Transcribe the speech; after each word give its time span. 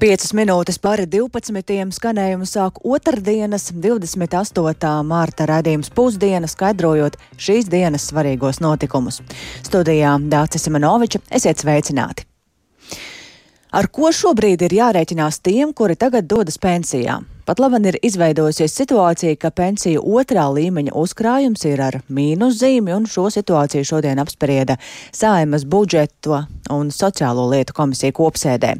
5 0.00 0.30
minūtes 0.32 0.78
pāri 0.80 1.04
12. 1.12 1.74
skanējumu 1.92 2.46
sāk 2.48 2.78
otrdienas, 2.88 3.66
28. 3.84 4.92
mārta 5.04 5.44
raidījums 5.50 5.90
pusdiena, 5.92 6.48
skaidrojot 6.48 7.18
šīs 7.36 7.68
dienas 7.68 8.06
svarīgos 8.08 8.62
notikumus. 8.64 9.18
Studijā 9.66 10.14
Dācis 10.32 10.64
Simanoviča, 10.64 11.20
esiet 11.36 11.60
sveicināti! 11.60 12.24
Ar 13.76 13.90
ko 13.92 14.08
šobrīd 14.08 14.64
ir 14.70 14.78
jārēķinās 14.78 15.42
tiem, 15.44 15.76
kuri 15.76 15.98
tagad 16.00 16.24
dodas 16.32 16.56
pensijā? 16.56 17.18
Pat 17.50 17.58
labi 17.58 17.80
ir 17.90 17.96
izveidojusies 18.06 18.76
situācija, 18.78 19.34
ka 19.42 19.48
pensiju 19.50 20.04
otrā 20.06 20.44
līmeņa 20.54 20.92
uzkrājums 20.94 21.64
ir 21.66 21.80
ar 21.82 21.96
mīnuszīmi, 22.06 22.92
un 22.94 23.08
šo 23.10 23.24
situāciju 23.34 23.88
šodien 23.88 24.22
apsprieda 24.22 24.76
Saimas 25.10 25.64
budžeto 25.66 26.44
un 26.70 26.92
sociālo 26.94 27.48
lietu 27.50 27.74
komisija 27.74 28.14
kopsēdē. 28.14 28.76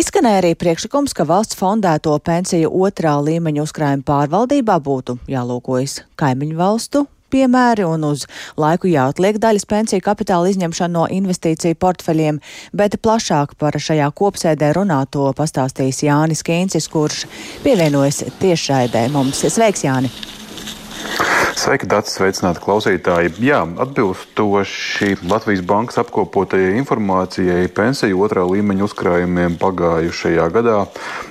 Izskanēja 0.00 0.40
arī 0.40 0.54
priekšlikums, 0.56 1.12
ka 1.12 1.28
valsts 1.28 1.60
fondēto 1.60 2.16
pensiju 2.24 2.72
otrā 2.88 3.18
līmeņa 3.28 3.68
uzkrājuma 3.68 4.08
pārvaldībā 4.08 4.80
būtu 4.88 5.20
jālūkojas 5.28 6.00
kaimiņu 6.16 6.60
valstu 6.64 7.04
piemēri 7.32 7.86
un 7.88 8.06
uz 8.10 8.26
laiku 8.60 8.90
jāatliek 8.90 9.38
daļas 9.42 9.68
pensiju 9.68 10.04
kapitāla 10.04 10.52
izņemšana 10.52 10.94
no 10.94 11.04
investīciju 11.18 11.78
portfeļiem, 11.80 12.40
bet 12.72 12.98
plašāk 13.04 13.54
par 13.60 13.78
šajā 13.78 14.10
kopsēdē 14.18 14.72
runāto 14.76 15.28
pastāstīs 15.38 16.02
Jānis 16.06 16.44
Kīncis, 16.46 16.90
kurš 16.92 17.26
pievienojas 17.64 18.24
tiešraidē 18.42 19.08
mums. 19.14 19.44
Sveiks, 19.48 19.86
Jāni! 19.86 20.12
Sveiki, 21.58 21.88
Dārts, 21.90 22.12
sveicināti 22.14 22.60
klausītāji. 22.62 23.32
Jā, 23.42 23.64
atbilstoši 23.82 25.16
Latvijas 25.26 25.64
Bankas 25.66 25.98
apkopotajai 26.04 26.76
informācijai, 26.78 27.64
pensiju 27.74 28.20
otrā 28.22 28.44
līmeņa 28.46 28.84
uzkrājumiem 28.86 29.56
pagājušajā 29.58 30.44
gadā 30.54 30.84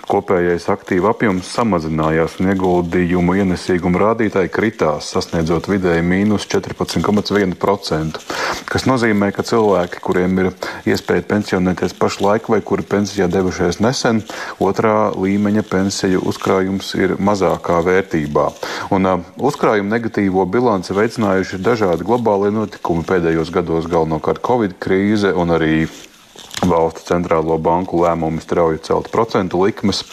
kopējais 0.08 0.68
aktīva 0.72 1.14
apjoms 1.14 1.48
samazinājās 1.56 2.38
un 2.42 2.52
ieguldījumu 2.52 3.38
ienesīgumu 3.42 4.02
rādītāji 4.04 4.52
kritās, 4.52 5.14
sasniedzot 5.16 5.68
vidēji 5.72 6.04
mīnus 6.04 6.48
14,1%, 6.52 8.22
kas 8.68 8.88
nozīmē, 8.88 9.32
ka 9.36 9.48
cilvēki, 9.48 10.04
kuriem 10.04 10.44
ir 10.44 10.52
iespēja 10.92 11.24
pensionēties 11.32 11.96
pašlaik 12.00 12.52
vai 12.52 12.60
kuri 12.68 12.84
pensijā 12.88 13.30
devušies 13.32 13.80
nesen, 13.84 14.20
otrā 14.64 15.14
līmeņa 15.16 15.64
pensiju 15.72 16.24
uzkrājums 16.28 16.94
ir 17.00 17.16
mazākā 17.16 17.80
vērtībā. 17.88 18.48
Un, 18.96 19.08
uh, 19.08 19.28
uzkrājumu 19.40 19.92
negatīvi 19.92 20.17
negatīvo 20.18 20.46
bilanci 20.50 20.96
veicinājuši 20.98 21.60
dažādi 21.62 22.04
globālie 22.04 22.50
notikumi 22.50 23.06
pēdējos 23.06 23.52
gados, 23.54 23.86
galvenokārt 23.86 24.42
Covid 24.42 24.74
krīze 24.82 25.30
un 25.30 25.54
arī 25.54 25.88
valstu 26.66 27.06
centrālo 27.06 27.60
banku 27.62 28.02
lēmumi 28.02 28.42
strauji 28.42 28.82
celt 28.82 29.12
procentu 29.14 29.62
likmes. 29.62 30.04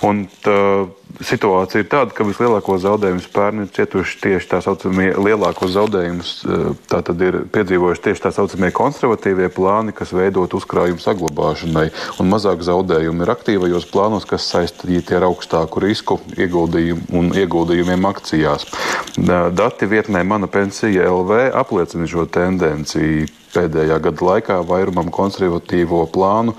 Un 0.00 0.28
tā, 0.40 0.88
situācija 1.24 1.82
ir 1.82 1.88
tāda, 1.90 2.14
ka 2.14 2.24
vislielākos 2.26 2.82
zaudējumus 2.84 3.28
pērn 3.34 3.64
ir 3.64 3.70
cietuši 3.74 4.18
tieši 4.24 4.48
tā 4.50 4.60
saucamie 4.64 5.10
lielākos 5.16 5.72
zaudējumus. 5.74 6.32
Eh, 6.44 6.66
tā 6.90 7.00
tad 7.06 7.24
ir 7.24 7.40
piedzīvojuši 7.54 8.04
tieši 8.06 8.24
tā 8.26 8.32
saucamie 8.34 8.70
konservatīvie 8.76 9.50
plāni, 9.54 9.94
kas 9.96 10.14
veidot 10.16 10.54
uzkrājumu 10.56 11.02
saglabāšanai, 11.02 11.88
un 12.20 12.30
mazāk 12.30 12.64
zaudējumu 12.66 13.26
ir 13.26 13.34
aktīvajos 13.34 13.88
plānos, 13.92 14.28
kas 14.28 14.48
saistīti 14.52 15.16
ar 15.16 15.28
augstāku 15.30 15.82
risku 15.84 16.20
ieguldījumu 16.38 17.10
un 17.20 17.34
ieguldījumiem 17.36 18.08
akcijās. 18.10 18.68
Dati 19.16 19.90
vietnē 19.90 20.24
Mana 20.24 20.46
pensija 20.46 21.10
LV 21.10 21.50
apliecina 21.58 22.06
šo 22.08 22.26
tendenciju 22.30 23.28
pēdējā 23.54 23.98
gada 24.04 24.26
laikā 24.26 24.58
vairumam 24.66 25.10
konservatīvo 25.14 26.04
plānu 26.14 26.54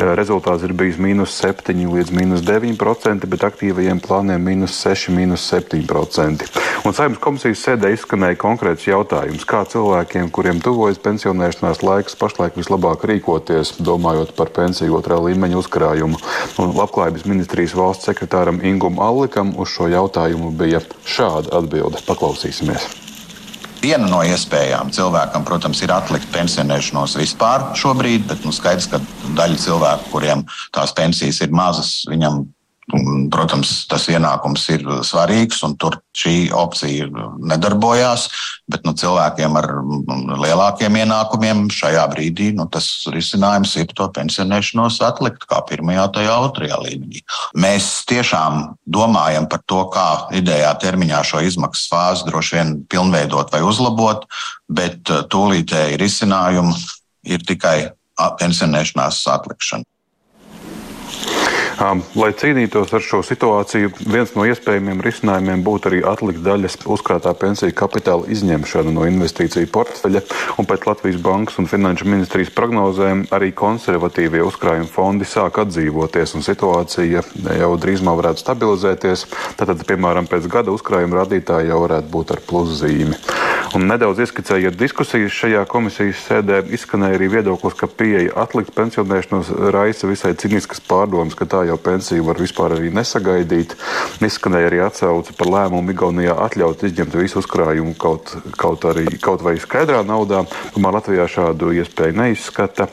rezultāts 0.00 0.64
ir 0.64 0.72
bijis 0.76 0.98
mīnus 1.02 1.34
7 1.40 1.76
līdz 1.92 2.12
mīnus 2.16 2.44
9%, 2.46 3.28
bet 3.28 3.44
aktīvajiem 3.48 4.00
plāniem 4.04 4.42
mīnus 4.42 4.78
6, 4.80 5.10
mīnus 5.16 5.44
7%. 5.52 6.48
Un 6.86 6.96
saimnes 6.96 7.20
komisijas 7.22 7.64
sēdē 7.66 7.92
izskanēja 7.94 8.40
konkrēts 8.40 8.88
jautājums, 8.88 9.44
kā 9.48 9.64
cilvēkiem, 9.68 10.30
kuriem 10.34 10.62
tuvojas 10.64 11.00
pensionēšanās 11.02 11.84
laiks, 11.84 12.16
pašlaik 12.18 12.56
vislabāk 12.58 13.06
rīkoties, 13.10 13.76
domājot 13.84 14.34
par 14.38 14.54
pensiju 14.56 14.98
otrā 15.00 15.20
līmeņa 15.22 15.60
uzkrājumu. 15.60 16.20
Un 16.62 16.74
Labklājības 16.78 17.28
ministrijas 17.28 17.76
valsts 17.78 18.08
sekretāram 18.10 18.62
Ingum 18.64 19.00
Allikam 19.02 19.54
uz 19.60 19.74
šo 19.74 19.90
jautājumu 19.92 20.54
bija 20.56 20.82
šāda 21.04 21.58
atbilde. 21.60 22.02
Paklausīsimies! 22.08 23.01
Viena 23.82 24.06
no 24.06 24.20
iespējām 24.22 24.92
cilvēkam, 24.94 25.42
protams, 25.42 25.80
ir 25.82 25.90
atlikt 25.90 26.28
pensionēšanos 26.30 27.16
vispār 27.18 27.72
šobrīd, 27.78 28.28
bet 28.30 28.44
nu, 28.46 28.54
skaidrs, 28.54 28.86
ka 28.92 29.00
daļa 29.34 29.58
cilvēku, 29.58 30.10
kuriem 30.12 30.44
tās 30.74 30.94
pensijas 30.94 31.40
ir 31.42 31.50
mazas, 31.50 32.04
viņam 32.06 32.44
protams, 33.32 33.70
tas 33.88 34.04
ienākums 34.12 34.64
ir 34.74 34.84
svarīgs, 35.06 35.62
un 35.66 35.76
tur 35.80 35.98
šī 36.16 36.52
opcija 36.56 37.08
nedarbojās. 37.40 38.26
Bet 38.70 38.84
nu, 38.86 38.94
cilvēkiem 38.98 39.56
ar 39.58 39.68
lielākiem 40.42 40.98
ienākumiem 41.02 41.64
šajā 41.72 42.04
brīdī 42.12 42.50
nu, 42.56 42.66
tas 42.72 42.88
risinājums 43.12 43.74
ir 43.80 43.92
to 43.96 44.08
pensionēšanos 44.14 45.00
atlikt 45.06 45.46
kā 45.50 45.62
pirmajā, 45.68 46.08
tajā 46.18 46.36
otrajā 46.46 46.80
līmenī. 46.84 47.22
Mēs 47.58 47.90
tiešām 48.10 48.76
domājam 48.84 49.48
par 49.50 49.64
to, 49.66 49.84
kā 49.92 50.08
idejā 50.36 50.72
termiņā 50.82 51.22
šo 51.28 51.42
izmaksu 51.48 51.88
fāzi 51.92 52.28
droši 52.28 52.58
vien 52.58 52.74
pilnveidot 52.92 53.52
vai 53.54 53.62
uzlabot, 53.66 54.28
bet 54.68 55.08
tūlītēji 55.32 56.00
risinājumi 56.00 56.76
ir 57.32 57.48
tikai 57.48 57.76
pensionēšanās 58.38 59.24
atlikšana. 59.32 59.88
Lai 61.82 62.28
cīnītos 62.38 62.92
ar 62.94 63.02
šo 63.02 63.22
situāciju, 63.26 63.90
viens 64.06 64.30
no 64.36 64.44
iespējamiem 64.46 65.00
risinājumiem 65.02 65.64
būtu 65.66 65.90
arī 65.90 66.02
atlikt 66.06 66.44
daļas 66.44 66.76
uzkrātā 66.94 67.32
pensiju 67.34 67.74
kapitāla 67.74 68.28
izņemšana 68.30 68.92
no 68.94 69.06
investīciju 69.08 69.66
portfeļa, 69.74 70.22
un 70.62 70.68
pēc 70.70 70.86
Latvijas 70.86 71.18
Bankas 71.24 71.58
un 71.58 71.66
Finanšu 71.70 72.06
ministrijas 72.06 72.52
prognozēm 72.54 73.24
arī 73.34 73.50
konservatīvie 73.58 74.44
uzkrājuma 74.46 74.90
fondi 74.94 75.26
sāk 75.26 75.58
atdzīvoties, 75.64 76.36
un 76.38 76.46
situācija 76.46 77.24
jau 77.58 77.72
drīzumā 77.82 78.14
varētu 78.20 78.44
stabilizēties. 78.44 79.26
Tātad, 79.58 79.82
piemēram, 79.88 80.30
pēc 80.30 80.46
gada 80.52 80.70
uzkrājuma 80.70 81.24
rādītāji 81.24 81.72
jau 81.72 81.82
varētu 81.82 82.14
būt 82.14 82.36
ar 82.36 82.46
pluszīmi. 82.46 83.18
Un 83.72 83.86
nedaudz 83.88 84.20
ieskicējot 84.20 84.74
diskusijas 84.76 85.32
šajā 85.32 85.62
komisijas 85.70 86.18
sēdē, 86.26 86.58
izskanēja 86.76 87.16
arī 87.16 87.30
viedoklis, 87.32 87.72
ka 87.80 87.86
pieeja 87.88 88.34
atlikt 88.42 88.74
pensionēšanos 88.76 89.48
raisa 89.72 90.10
visai 90.10 90.34
ciniskas 90.36 90.82
pārdomas, 90.84 91.32
ka 91.38 91.46
tā 91.48 91.62
jau 91.64 91.78
pensiju 91.80 92.26
var 92.26 92.36
vispār 92.36 92.74
arī 92.76 92.90
nesagaidīt. 92.92 93.72
Izskanēja 94.20 94.68
arī 94.68 94.82
atsauce 94.84 95.32
par 95.38 95.48
lēmumu 95.54 95.94
Igaunijā 95.94 96.34
atļaut 96.44 96.84
izņemt 96.84 97.16
visu 97.16 97.40
uzkrājumu 97.40 97.94
kaut, 97.96 98.34
kaut, 98.60 98.84
arī, 98.92 99.06
kaut 99.24 99.40
vai 99.46 99.54
skaidrā 99.62 100.02
naudā. 100.04 100.42
Tomēr 100.76 100.98
Latvijā 100.98 101.24
šādu 101.32 101.72
iespēju 101.80 102.18
neizskata. 102.20 102.90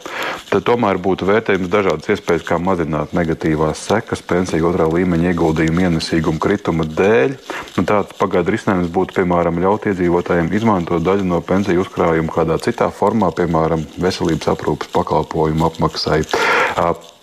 Tad 0.48 0.64
tomēr 0.64 1.02
būtu 1.04 1.28
vērtējums 1.28 1.74
dažādas 1.76 2.14
iespējas, 2.16 2.48
kā 2.48 2.56
mazināt 2.56 3.12
negatīvās 3.18 3.84
sekas 3.92 4.24
pensiju 4.24 4.72
otrā 4.72 4.88
līmeņa 4.96 5.34
ieguldījumu 5.34 5.86
ienesīgumu 5.90 6.40
krituma 6.40 6.88
dēļ. 6.88 7.36
Un 7.76 7.92
tāds 7.92 8.16
pagaidu 8.16 8.56
risinājums 8.56 8.96
būtu, 8.96 9.20
piemēram, 9.20 9.60
ļaut 9.60 9.92
iedzīvotājiem 9.92 10.48
izmantot 10.56 10.69
izmantot 10.69 11.02
daļu 11.02 11.25
no 11.25 11.40
pensiju 11.41 11.81
uzkrājuma 11.81 12.30
kādā 12.30 12.59
citā 12.62 12.91
formā, 12.94 13.31
piemēram, 13.34 13.81
veselības 13.97 14.52
aprūpas 14.53 14.91
pakalpojumu 14.94 15.66
apmaksai. 15.66 16.19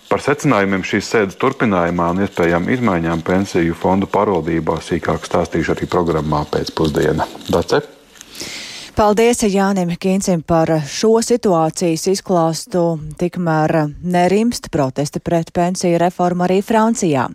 Par 0.06 0.22
secinājumiem 0.22 0.82
šīs 0.86 1.10
sēdes 1.12 1.38
turpinājumā 1.38 2.08
un 2.10 2.24
iespējām 2.24 2.66
izmaiņām 2.74 3.22
pensiju 3.26 3.74
fondu 3.78 4.08
pārvaldībā 4.10 4.80
sīkāk 4.82 5.26
stāstīšu 5.26 5.76
arī 5.76 5.86
programmā 5.90 6.42
pēcpusdienā. 6.50 7.26
Dace? 7.50 7.84
Paldies 8.96 9.44
Jānim 9.46 9.92
Kīncim 9.94 10.42
par 10.42 10.72
šo 10.90 11.20
situācijas 11.22 12.06
izklāstu. 12.16 12.84
Tikmēr 13.20 13.92
nerimst 14.02 14.70
protesti 14.74 15.22
pret 15.22 15.52
pensiju 15.54 16.02
reformu 16.02 16.48
arī 16.48 16.62
Francijā. 16.66 17.28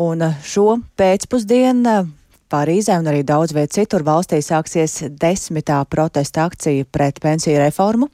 Un 0.00 0.28
šo 0.46 0.78
pēcpusdienu 0.96 2.21
Parīzē 2.52 2.98
un 3.00 3.06
arī 3.08 3.22
daudz 3.24 3.54
viet 3.56 3.72
citur 3.72 4.02
valstī 4.04 4.42
sāksies 4.44 4.98
desmitā 5.20 5.78
protesta 5.88 6.44
akcija 6.44 6.84
pret 6.92 7.16
pensiju 7.22 7.62
reformu. 7.62 8.10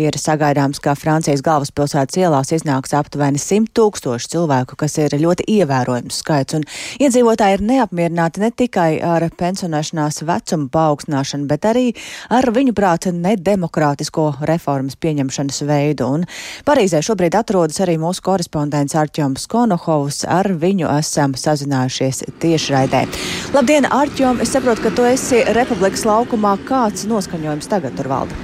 Ir 0.00 0.16
sagaidāms, 0.16 0.80
ka 0.80 0.94
Francijas 0.96 1.42
galvaspilsētas 1.44 2.16
ielās 2.16 2.52
iznāks 2.56 2.94
aptuveni 2.96 3.40
100 3.42 3.74
tūkstoši 3.76 4.30
cilvēku, 4.32 4.78
kas 4.80 4.96
ir 5.02 5.16
ļoti 5.20 5.44
ievērojams 5.58 6.20
skaits. 6.22 6.56
Un 6.56 6.64
iedzīvotāji 7.04 7.58
ir 7.58 7.64
neapmierināti 7.68 8.40
ne 8.40 8.50
tikai 8.56 9.02
ar 9.04 9.26
pensionēšanās 9.36 10.22
vecuma 10.24 10.70
paaugstināšanu, 10.72 11.44
bet 11.50 11.68
arī 11.68 11.84
ar 12.32 12.48
viņu 12.56 12.72
prātu 12.76 13.12
nedemokrātisko 13.12 14.30
reformas 14.48 14.96
pieņemšanas 14.96 15.60
veidu. 15.68 16.08
Un 16.08 16.26
Parīzē 16.64 17.02
šobrīd 17.04 17.36
atrodas 17.36 17.82
arī 17.84 17.98
mūsu 18.00 18.24
korespondents 18.24 18.96
Arķoms 18.96 19.44
Konohovs. 19.52 20.24
Ar 20.24 20.48
viņu 20.56 20.88
esam 20.96 21.36
sazinājušies 21.36 22.24
tiešraidē. 22.40 23.04
Labdien! 23.52 23.73
Labdien, 23.74 23.90
Arčom! 23.90 24.38
Es 24.38 24.52
saprotu, 24.54 24.84
ka 24.84 24.90
tu 24.94 25.02
esi 25.02 25.40
Republikas 25.56 26.04
laukumā. 26.06 26.52
Kāds 26.62 27.08
noskaņojums 27.10 27.66
tagad 27.66 27.98
tur 27.98 28.06
valda? 28.06 28.36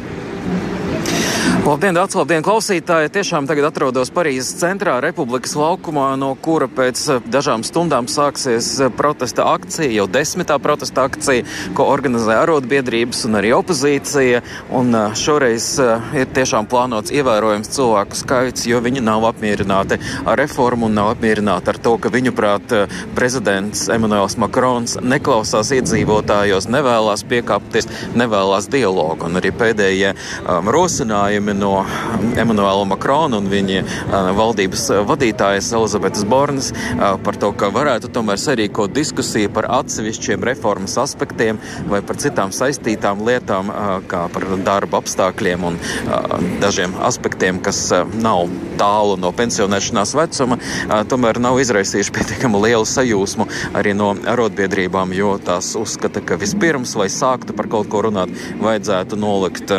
Labdien, 1.60 1.92
Dārts, 1.92 2.16
labdien, 2.16 2.40
klausītāji! 2.42 3.10
Tiešām 3.12 3.44
tagad 3.44 3.66
atrodos 3.68 4.08
Parīzes 4.10 4.56
centrā, 4.62 4.94
Republikas 5.04 5.52
laukumā, 5.54 6.06
no 6.16 6.30
kura 6.40 6.66
pēc 6.72 7.02
eh, 7.12 7.26
dažām 7.28 7.60
stundām 7.66 8.08
sāksies 8.08 8.70
eh, 8.80 8.88
protesta 8.96 9.44
akcija, 9.52 9.90
jau 9.92 10.06
desmitā 10.10 10.56
protesta 10.58 11.04
akcija, 11.06 11.44
ko 11.76 11.84
organizē 11.92 12.38
arotbiedrības 12.40 13.26
un 13.28 13.38
arī 13.42 13.52
opozīcija. 13.58 14.40
Un 14.80 14.96
eh, 14.96 15.14
šoreiz 15.20 15.68
ir 16.16 16.32
tiešām 16.32 16.66
plānots 16.70 17.12
ievērojams 17.12 17.70
cilvēku 17.76 18.18
skaits, 18.18 18.64
jo 18.70 18.80
viņi 18.80 19.04
nav 19.04 19.28
apmierināti 19.28 20.00
ar 20.24 20.40
reformu 20.40 20.88
un 20.88 20.96
nav 20.96 21.12
apmierināti 21.12 21.74
ar 21.74 21.80
to, 21.84 21.94
ka 22.00 22.10
viņuprāt 22.14 22.72
prezidents 23.14 23.84
Emmanuels 23.92 24.38
Makrons 24.40 24.96
neklausās 25.04 25.74
iedzīvotājos, 25.76 26.70
nevēlas 26.72 27.26
piekāpties, 27.28 27.90
nevēlas 28.16 28.72
dialogu. 28.72 29.28
Un 29.28 29.42
arī 29.42 29.52
pēdējie 29.54 30.16
um, 30.16 30.72
rosinājumi 30.90 31.52
no 31.54 31.84
Emanuela 32.40 32.82
Makrona 32.88 33.38
un 33.38 33.46
viņa 33.50 33.82
valdības 34.34 34.88
vadītājas 35.06 35.68
Elizabetes 35.76 36.24
Bornas 36.26 36.72
par 37.24 37.38
to, 37.38 37.52
ka 37.54 37.68
varētu 37.70 38.10
tomēr 38.10 38.40
sarīkot 38.40 38.90
diskusiju 38.96 39.52
par 39.54 39.68
atsevišķiem 39.70 40.42
reformas 40.48 40.96
aspektiem 40.98 41.60
vai 41.90 42.00
par 42.02 42.18
citām 42.18 42.50
saistītām 42.50 43.22
lietām, 43.26 43.70
kā 44.10 44.24
par 44.34 44.46
darba 44.66 44.98
apstākļiem 44.98 45.68
un 45.68 45.78
dažiem 46.62 46.96
aspektiem, 47.06 47.62
kas 47.62 47.84
nav 48.18 48.50
tālu 48.80 49.14
no 49.20 49.30
pensionēšanās 49.36 50.16
vecuma, 50.18 50.58
tomēr 51.12 51.38
nav 51.38 51.60
izraisījuši 51.62 52.16
pietiekami 52.18 52.64
lielu 52.66 52.88
sajūsmu 52.88 53.46
arī 53.78 53.94
no 53.94 54.10
arotbiedrībām, 54.34 55.14
jo 55.14 55.36
tās 55.44 55.70
uzskata, 55.78 56.24
ka 56.24 56.40
vispirms, 56.40 56.96
lai 56.98 57.06
sāktu 57.12 57.54
par 57.54 57.70
kaut 57.70 57.92
ko 57.92 58.02
runāt, 58.08 58.34
vajadzētu 58.58 59.20
nolikt 59.20 59.70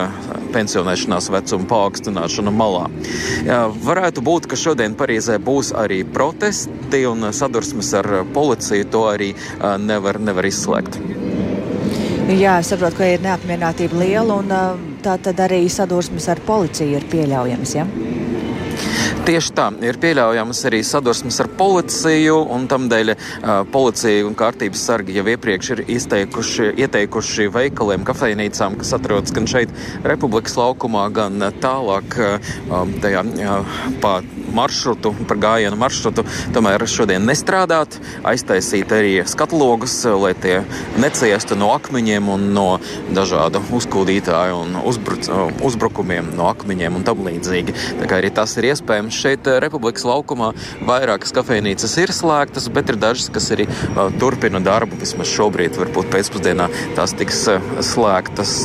pensionēšanās 0.55 1.00
vecumu 1.09 1.67
paaugstināšanu 1.69 2.53
malā. 2.53 2.85
Jā, 3.47 3.63
varētu 3.85 4.23
būt, 4.25 4.49
ka 4.51 4.59
šodien 4.59 4.95
Parīzē 4.99 5.39
būs 5.41 5.71
arī 5.77 6.03
protesti 6.03 7.05
un 7.09 7.31
sadursmes 7.33 7.93
ar 7.97 8.09
policiju. 8.33 8.89
To 8.91 9.07
arī 9.11 9.31
nevar, 9.81 10.19
nevar 10.19 10.45
izslēgt. 10.45 10.99
Jā, 12.31 12.59
es 12.61 12.69
saprotu, 12.71 13.01
ka 13.01 13.07
ir 13.11 13.23
neapmierinātība 13.25 13.97
liela 13.99 14.37
un 14.39 14.53
tā 15.03 15.17
tad 15.23 15.39
arī 15.43 15.65
sadursmes 15.71 16.29
ar 16.31 16.39
policiju 16.45 16.99
ir 16.99 17.07
pieļaujamas. 17.11 17.75
Ja? 17.75 17.87
Tieši 19.21 19.51
tā, 19.53 19.67
ir 19.85 19.99
pieļaujamas 20.01 20.59
arī 20.65 20.79
sadursmes 20.81 21.35
ar 21.43 21.47
policiju, 21.59 22.39
un 22.55 22.63
tamdēļ 22.71 23.11
policija 23.69 24.25
un 24.25 24.33
kārtības 24.37 24.81
sargi 24.89 25.13
jau 25.19 25.25
iepriekš 25.29 25.69
ir 25.75 25.81
izteikuši, 25.93 26.71
ieteikuši 26.81 27.45
veikaliem, 27.53 28.01
kafejnīcām, 28.07 28.79
kas 28.81 28.95
atrodas 28.97 29.35
gan 29.35 29.45
šeit 29.51 29.69
Republikas 30.09 30.57
laukumā, 30.57 31.05
gan 31.13 31.37
tālāk 31.61 32.17
tajā 33.03 33.23
pa 34.01 34.15
maršrutu, 34.55 35.13
par 35.29 35.39
gājienu 35.41 35.79
maršrutu, 35.79 36.25
tomēr 36.55 36.85
šodien 36.89 37.23
nestrādāt, 37.27 37.97
aiztaisīt 38.27 38.91
arī 38.95 39.13
skatlogus, 39.29 39.95
lai 40.21 40.33
tie 40.37 40.61
neciestu 41.01 41.57
no 41.59 41.71
akmeņiem 41.75 42.29
un 42.33 42.47
no 42.55 42.67
dažādu 43.15 43.61
uzkūdītāju 43.77 44.57
un 44.63 44.79
uzbruc, 44.87 45.29
uzbrukumiem 45.65 46.31
no 46.37 46.49
akmeņiem 46.51 46.99
un 46.99 47.05
tam 47.07 47.23
līdzīgi. 47.25 47.75
Tā 48.01 48.09
kā 48.09 48.19
arī 48.21 48.31
tas 48.35 48.55
ir 48.59 48.69
iespējams 48.71 49.17
šeit 49.23 49.47
eh, 49.49 49.59
Republikas 49.63 50.05
laukumā, 50.07 50.51
vairākas 50.87 51.33
kafejnīcas 51.35 51.97
ir 52.01 52.13
slēgtas, 52.15 52.69
bet 52.73 52.91
ir 52.91 52.99
dažas, 53.01 53.29
kas 53.33 53.51
arī 53.55 53.67
uh, 53.67 54.07
turpina 54.21 54.61
darbu. 54.63 54.99
Vismaz 55.01 55.29
šobrīd, 55.31 55.77
varbūt 55.79 56.11
pēcpusdienā, 56.13 56.67
tās 56.97 57.15
tiks 57.17 57.43
uh, 57.51 57.71
slēgtas. 57.85 58.55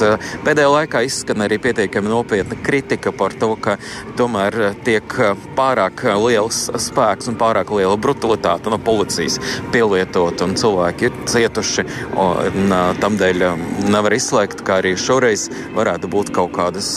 Pēdējā 0.46 0.72
laikā 0.72 1.04
izskan 1.06 1.44
arī 1.46 1.60
pietiekami 1.62 2.10
nopietna 2.10 2.58
kritika 2.66 3.12
par 3.16 3.36
to, 3.36 3.52
ka 3.60 3.76
tomēr 4.18 4.74
tiek 4.86 5.16
pārāk 5.56 5.75
pārāk 5.76 6.04
eh, 6.08 6.16
liels 6.16 6.58
spēks 6.80 7.28
un 7.28 7.36
pārāk 7.36 7.68
liela 7.76 7.96
brutalitāte 8.00 8.70
no 8.72 8.78
policijas 8.80 9.36
pielietot, 9.74 10.40
un 10.40 10.56
cilvēki 10.56 11.08
ir 11.08 11.18
cietuši. 11.28 11.84
Un, 12.16 12.72
eh, 12.72 12.92
tamdēļ 13.02 13.44
eh, 13.44 13.64
nevar 13.92 14.16
izslēgt, 14.16 14.64
ka 14.64 14.80
arī 14.80 14.94
šoreiz 14.96 15.50
varētu 15.76 16.08
būt 16.08 16.32
kaut, 16.32 16.54
kādas, 16.56 16.88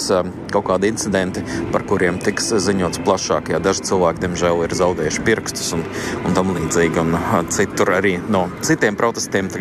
kaut 0.54 0.68
kādi 0.70 0.94
incidenti, 0.94 1.44
par 1.74 1.84
kuriem 1.90 2.22
tiks 2.24 2.54
ziņots 2.70 3.04
plašāk. 3.04 3.52
Jā, 3.54 3.60
daži 3.64 3.84
cilvēki, 3.92 4.24
diemžēl, 4.28 4.64
ir 4.64 4.78
zaudējuši 4.80 5.26
pirkstus 5.28 5.74
un, 5.76 5.84
un 6.24 6.38
tam 6.38 6.56
līdzīgi. 6.56 7.04
Un 7.04 7.52
citur 7.52 7.96
arī 8.00 8.16
no 8.32 8.48
citiem 8.64 8.98
protestiem 9.00 9.52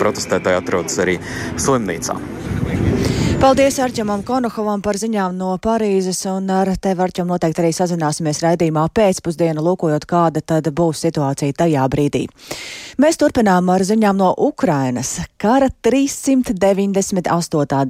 protestētāji 0.00 0.62
atrodas 0.64 0.98
arī 1.02 1.20
slimnīcā. 1.54 2.18
Paldies 3.36 3.76
Arķemam 3.84 4.22
Konohovam 4.24 4.80
par 4.80 4.96
ziņām 4.96 5.34
no 5.36 5.50
Parīzes, 5.60 6.22
un 6.30 6.48
ar 6.48 6.70
tevi, 6.80 7.02
Arķem, 7.04 7.28
noteikti 7.28 7.60
arī 7.60 7.68
sazināsimies 7.76 8.40
raidījumā 8.40 8.86
pēcpusdienu, 8.96 9.60
lūkojot, 9.60 10.08
kāda 10.08 10.40
tad 10.40 10.72
būs 10.72 11.04
situācija 11.04 11.52
tajā 11.60 11.84
brīdī. 11.92 12.24
Mēs 12.96 13.20
turpinām 13.20 13.68
ar 13.68 13.84
ziņām 13.84 14.16
no 14.16 14.32
Ukrainas. 14.40 15.20
Kara 15.36 15.68
398. 15.84 17.28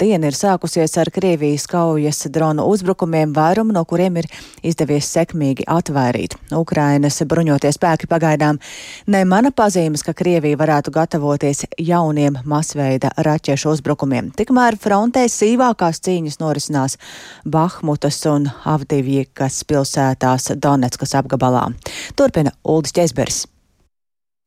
diena 0.01 0.27
ir 0.27 0.35
sākusies 0.35 0.99
ar 0.99 1.13
Krievijas 1.15 1.69
kaujas 1.71 2.27
dronu 2.35 2.67
uzbrukumiem, 2.67 3.31
vairumu 3.37 3.71
no 3.77 3.85
kuriem 3.87 4.19
ir 4.19 4.27
izdevies 4.67 5.07
sekmīgi 5.15 5.63
atvairīt. 5.71 6.35
Ukrainas 6.59 7.23
bruņotie 7.23 7.71
spēki 7.71 8.11
pagaidām 8.11 8.59
nemana 9.07 9.55
pazīmes, 9.55 10.03
ka 10.03 10.11
Krievija 10.11 10.59
varētu 10.59 10.91
gatavoties 10.99 11.71
jauniem 11.79 12.43
masveida 12.43 13.15
raķešu 13.15 13.71
uzbrukumiem. 13.77 14.35
Tikmēr 14.35 14.75
frontē 14.83 15.23
sīvākās 15.41 16.01
cīņas 16.07 16.41
norisinās 16.43 16.97
Bahmutas 17.45 18.23
un 18.31 18.49
Avdiviekas 18.65 19.63
pilsētās 19.69 20.55
Donetskas 20.57 21.15
apgabalā. 21.21 21.69
Turpina 22.17 22.57
Uldis 22.65 22.97
Ķesbers. 22.97 23.45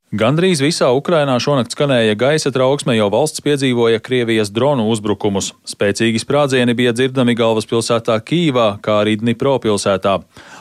Gandrīz 0.10 0.58
visā 0.58 0.88
Ukrainā 0.98 1.36
šonakt 1.38 1.76
skanēja 1.76 2.16
gaisa 2.18 2.50
trauksme, 2.50 2.96
jo 2.98 3.12
valsts 3.14 3.44
piedzīvoja 3.46 4.00
Krievijas 4.02 4.50
dronu 4.50 4.88
uzbrukumus. 4.90 5.52
Spēcīgi 5.70 6.18
sprādzieni 6.24 6.74
bija 6.74 6.96
dzirdami 6.98 7.36
galvaspilsētā 7.38 8.16
Kīvā, 8.26 8.72
kā 8.82 8.96
arī 9.04 9.20
Dnipro 9.22 9.54
pilsētā. 9.62 10.16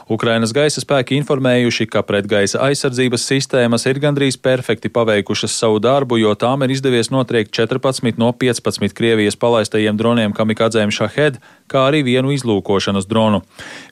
Ukrainas 0.08 0.54
gaisa 0.56 0.80
spēki 0.80 1.18
informējuši, 1.20 1.84
ka 1.92 2.00
pretgaisa 2.06 2.62
aizsardzības 2.64 3.26
sistēmas 3.28 3.84
ir 3.90 4.00
gandrīz 4.00 4.38
perfekti 4.40 4.88
paveikušas 4.88 5.52
savu 5.52 5.82
darbu, 5.84 6.16
jo 6.22 6.32
tām 6.32 6.64
ir 6.64 6.72
izdevies 6.72 7.12
notriekt 7.12 7.52
14 7.52 8.16
no 8.16 8.32
15 8.32 8.96
Krievijas 8.96 9.36
palaistajiem 9.36 10.00
droniem 10.00 10.32
kamikadzēm 10.32 10.94
Shahed, 10.94 11.36
kā 11.68 11.84
arī 11.90 12.00
vienu 12.08 12.32
izlūkošanas 12.32 13.04
dronu. 13.04 13.42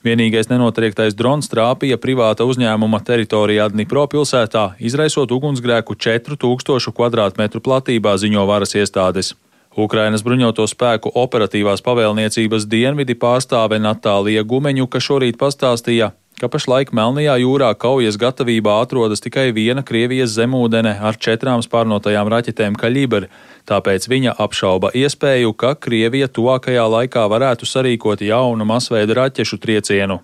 Vienīgais 0.01 0.49
nenotriektais 0.49 1.13
drons 1.13 1.53
trāpīja 1.53 2.01
privāta 2.01 2.49
uzņēmuma 2.49 3.03
teritorijā 3.05 3.69
Dnipro 3.69 4.09
pilsētā, 4.09 4.71
izraisot 4.81 5.31
ugunsgrēku 5.37 5.93
4000 5.93 6.97
km 6.97 7.61
platībā, 7.61 8.17
ziņo 8.17 8.49
varas 8.49 8.73
iestādes. 8.73 9.35
Ukrainas 9.77 10.23
bruņoto 10.25 10.65
spēku 10.65 11.11
operatīvās 11.21 11.83
pavēlniecības 11.85 12.65
dienvidi 12.65 13.13
pārstāve 13.13 13.77
Natālija 13.77 14.41
Gumeņuka 14.41 14.97
šorīt 14.97 15.37
pastāstīja, 15.37 16.11
ka 16.41 16.49
pašlaik 16.49 16.93
Melnajā 16.97 17.35
jūrā 17.43 17.69
kaujas 17.77 18.17
gatavībā 18.17 18.79
atrodas 18.81 19.21
tikai 19.21 19.51
viena 19.53 19.83
Krievijas 19.85 20.33
zemūdene 20.33 20.95
ar 20.97 21.19
četrām 21.21 21.61
spārnotajām 21.65 22.29
raķetēm 22.33 22.77
Kaļibri, 22.81 23.29
tāpēc 23.67 24.07
viņa 24.09 24.35
apšauba 24.39 24.91
iespēju, 24.95 25.53
ka 25.59 25.73
Krievija 25.75 26.29
tuvākajā 26.31 26.85
laikā 26.93 27.25
varētu 27.31 27.67
sarīkot 27.67 28.23
jaunu 28.25 28.65
masveida 28.67 29.17
raķešu 29.21 29.59
triecienu. 29.63 30.19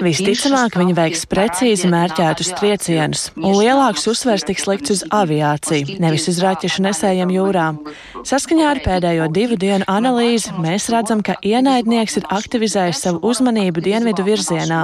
Visticamāk, 0.00 0.76
viņi 0.76 0.94
veiks 0.98 1.24
precīzi 1.30 1.90
mērķētus 1.90 2.52
triecienus, 2.58 3.22
un 3.40 3.56
lielāks 3.56 4.06
uzsvers 4.10 4.44
tiks 4.48 4.66
likts 4.68 4.94
uz 4.94 5.04
aviāciju, 5.08 5.98
nevis 6.02 6.28
uz 6.30 6.40
raķešu 6.44 6.84
nesējiem 6.86 7.32
jūrā. 7.34 7.66
Saskaņā 8.28 8.68
ar 8.74 8.82
pēdējo 8.84 9.30
divu 9.32 9.56
dienu 9.60 9.86
analīzi 9.90 10.52
mēs 10.60 10.90
redzam, 10.92 11.24
ka 11.24 11.38
ienaidnieks 11.40 12.20
ir 12.20 12.28
aktivizējis 12.30 13.02
savu 13.06 13.22
uzmanību 13.30 13.82
dienvidu 13.84 14.26
virzienā, 14.26 14.82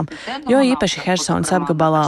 jo 0.48 0.62
īpaši 0.72 1.04
Helsonas 1.04 1.52
apgabalā, 1.56 2.06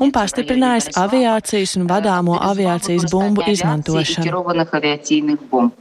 un 0.00 0.14
pastiprinājis 0.16 0.90
aviāciju 1.00 1.59
aviācijas 1.60 1.76
un 1.76 1.86
vadāmo 1.88 2.38
aviācijas 2.40 3.10
bumbu 3.10 3.42
izmantošanu. 3.46 4.24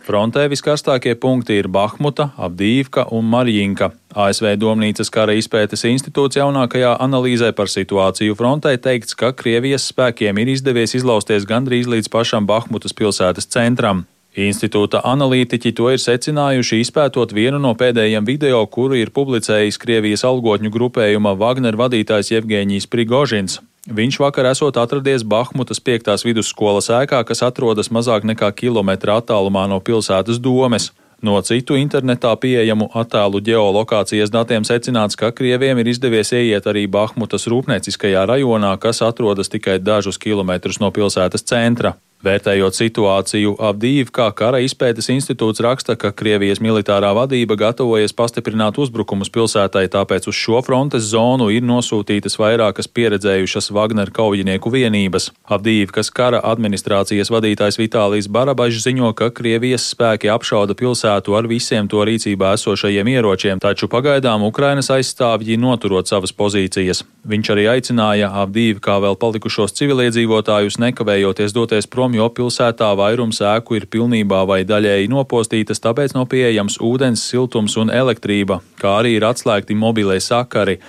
Frontē 0.04 0.48
viskarstākie 0.52 1.16
punkti 1.16 1.60
ir 1.60 1.68
Bahmuta, 1.68 2.32
Abdīvka 2.38 3.08
un 3.12 3.26
Marjinka. 3.26 3.92
ASV 4.16 4.58
Domnīcas 4.58 5.10
kara 5.14 5.34
izpētes 5.38 5.86
institūts 5.86 6.40
jaunākajā 6.40 6.98
analīzē 7.00 7.54
par 7.54 7.70
situāciju 7.70 8.36
frontē 8.36 8.76
teikts, 8.82 9.16
ka 9.16 9.32
Krievijas 9.32 9.88
spēkiem 9.92 10.40
ir 10.42 10.56
izdevies 10.56 10.96
izlausties 10.98 11.46
gandrīz 11.46 11.88
līdz 11.88 12.10
pašam 12.10 12.48
Bahmutas 12.50 12.94
pilsētas 12.94 13.48
centram. 13.48 14.06
Institūta 14.36 15.02
analītiķi 15.06 15.74
to 15.74 15.90
ir 15.94 16.02
secinājuši 16.02 16.84
izpētot 16.84 17.34
vienu 17.34 17.60
no 17.62 17.74
pēdējiem 17.74 18.26
video, 18.26 18.66
kuru 18.68 18.98
ir 19.00 19.10
publicējis 19.14 19.80
Krievijas 19.82 20.26
algotņu 20.26 20.70
grupējuma 20.74 21.34
Wagner 21.38 21.78
vadītājs 21.78 22.34
Jevgēņijs 22.36 22.90
Prigožins. 22.90 23.60
Viņš 23.88 24.18
vakar 24.20 24.50
esot 24.50 24.76
atradies 24.76 25.24
Bahmutas 25.24 25.80
5. 25.80 26.12
vidusskolas 26.28 26.90
ēkā, 26.92 27.22
kas 27.24 27.40
atrodas 27.48 27.88
mazāk 27.88 28.28
nekā 28.28 28.52
kilometra 28.52 29.22
attālumā 29.22 29.70
no 29.72 29.80
pilsētas 29.80 30.42
domes. 30.44 30.90
No 31.24 31.40
citu 31.44 31.76
internetā 31.80 32.32
pieejamu 32.40 32.90
attēlu 32.96 33.40
geolokācijas 33.44 34.32
datiem 34.32 34.68
secināts, 34.68 35.16
ka 35.20 35.32
Krieviem 35.36 35.80
ir 35.80 35.92
izdevies 35.92 36.32
ieiet 36.36 36.68
arī 36.68 36.86
Bahmutas 36.88 37.48
rūpnieciskajā 37.48 38.26
rajonā, 38.28 38.76
kas 38.80 39.02
atrodas 39.04 39.52
tikai 39.52 39.80
dažus 39.80 40.20
kilometrus 40.20 40.80
no 40.84 40.92
pilsētas 40.92 41.44
centra. 41.44 41.96
Vērtējot 42.20 42.76
situāciju, 42.76 43.54
Avdīvkā 43.64 44.26
kara 44.36 44.60
izpētes 44.60 45.08
institūts 45.14 45.62
raksta, 45.64 45.94
ka 45.96 46.10
Krievijas 46.12 46.60
militārā 46.60 47.14
vadība 47.16 47.56
gatavojas 47.56 48.12
pastiprināt 48.12 48.76
uzbrukumus 48.76 49.32
pilsētai, 49.32 49.86
tāpēc 49.94 50.28
uz 50.28 50.36
šo 50.36 50.60
frontes 50.68 51.06
zonu 51.14 51.48
ir 51.56 51.64
nosūtītas 51.64 52.36
vairākas 52.42 52.92
pieredzējušas 52.92 53.72
Wagner 53.72 54.12
kaujinieku 54.12 54.68
vienības. 54.74 55.30
Avdīvkas 55.48 56.12
kara 56.12 56.42
administrācijas 56.44 57.32
vadītājs 57.32 57.80
Vitālijs 57.80 58.28
Barabažs 58.28 58.84
ziņo, 58.84 59.14
ka 59.16 59.32
Krievijas 59.32 59.88
spēki 59.94 60.28
apšauda 60.36 60.76
pilsētu 60.76 61.40
ar 61.40 61.48
visiem 61.48 61.88
to 61.88 62.04
rīcībā 62.04 62.52
esošajiem 62.60 63.14
ieročiem, 63.16 63.64
taču 63.64 63.88
pagaidām 63.88 64.44
Ukrainas 64.44 64.92
aizstāvji 64.92 65.56
noturot 65.56 66.12
savas 66.12 66.36
pozīcijas. 66.36 67.06
Viņš 67.24 67.56
arī 67.56 67.70
aicināja 67.78 68.28
Avdīvkā 68.44 69.00
vēl 69.08 69.16
palikušos 69.24 69.80
civiliedzīvotājus 69.80 70.82
nekavējoties 70.84 71.56
doties 71.56 71.88
prom 71.88 72.09
prom, 72.10 72.18
jo 72.18 72.30
pilsētā 72.30 72.96
vairums 72.98 73.40
ēku 73.42 73.78
ir 73.78 73.86
pilnībā 73.86 74.46
vai 74.48 74.64
daļēji 74.66 75.10
nopostītas, 75.10 75.80
tāpēc 75.80 76.16
nav 76.16 76.28
pieejams 76.30 76.80
ūdens, 76.82 77.22
siltums 77.22 77.78
un 77.78 77.90
elektrība, 77.90 78.62
kā 78.80 79.00
arī 79.02 79.18
ir 79.18 79.26
atslēgti 79.26 79.76
mobilie 79.76 80.20
sakari. 80.20 80.80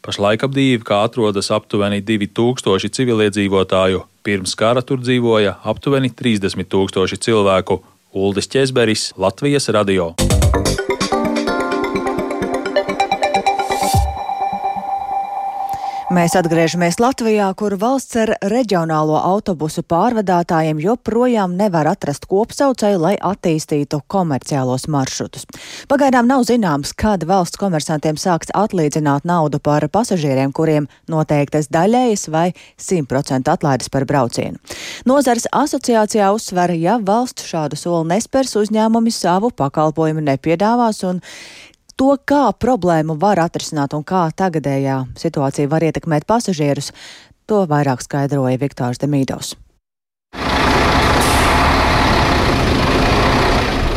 Pašlaik 0.00 0.44
ap 0.44 0.54
divi, 0.54 0.80
kā 0.80 1.04
atrodas 1.04 1.50
aptuveni 1.50 2.00
2000 2.00 2.88
civiliedzīvotāju, 2.88 4.06
pirms 4.24 4.54
kara 4.56 4.82
tur 4.82 5.00
dzīvoja 5.00 5.58
aptuveni 5.64 6.10
30 6.10 6.64
tūkstoši 6.64 7.20
cilvēku. 7.20 7.82
Uldis 8.14 8.48
Česberis, 8.48 9.12
Latvijas 9.16 9.68
radio. 9.68 10.14
Mēs 16.10 16.32
atgriežamies 16.34 16.96
Latvijā, 16.98 17.44
kur 17.54 17.76
valsts 17.78 18.16
ar 18.18 18.32
reģionālo 18.50 19.14
autobusu 19.14 19.84
pārvadātājiem 19.86 20.80
joprojām 20.82 21.52
nevar 21.54 21.86
atrast 21.86 22.26
kopsaucēju, 22.26 22.98
lai 22.98 23.12
attīstītu 23.14 24.00
komerciālos 24.10 24.88
maršrutus. 24.90 25.46
Pagaidām 25.86 26.26
nav 26.26 26.42
zināms, 26.48 26.90
kad 26.98 27.22
valsts 27.30 27.60
komersantiem 27.62 28.18
sāks 28.18 28.50
atlīdzināt 28.58 29.22
naudu 29.22 29.62
par 29.62 29.86
pasažieriem, 29.86 30.50
kuriem 30.50 30.90
noteiktas 31.06 31.70
daļējas 31.70 32.26
vai 32.34 32.48
100% 32.74 33.54
atlaides 33.54 33.94
par 33.94 34.08
braucienu. 34.10 34.58
Nozars 35.06 35.46
asociācijā 35.54 36.34
uzsver, 36.34 36.74
ja 36.74 36.98
valsts 36.98 37.46
šādu 37.54 37.78
soli 37.78 38.16
nespers, 38.16 38.58
uzņēmumi 38.58 39.14
savu 39.14 39.54
pakalpojumu 39.54 40.26
nepiedāvās 40.26 41.04
un 41.06 41.22
To, 42.00 42.14
kā 42.16 42.46
problēmu 42.56 43.18
var 43.20 43.42
atrisināt 43.42 43.92
un 43.92 44.06
kā 44.08 44.22
tagadējā 44.32 45.02
situācija 45.20 45.68
var 45.68 45.84
ietekmēt 45.84 46.24
pasažierus, 46.24 46.94
to 47.44 47.66
vairāk 47.68 48.00
skaidroja 48.00 48.56
Viktors 48.62 49.02
Demīdovs. 49.02 49.58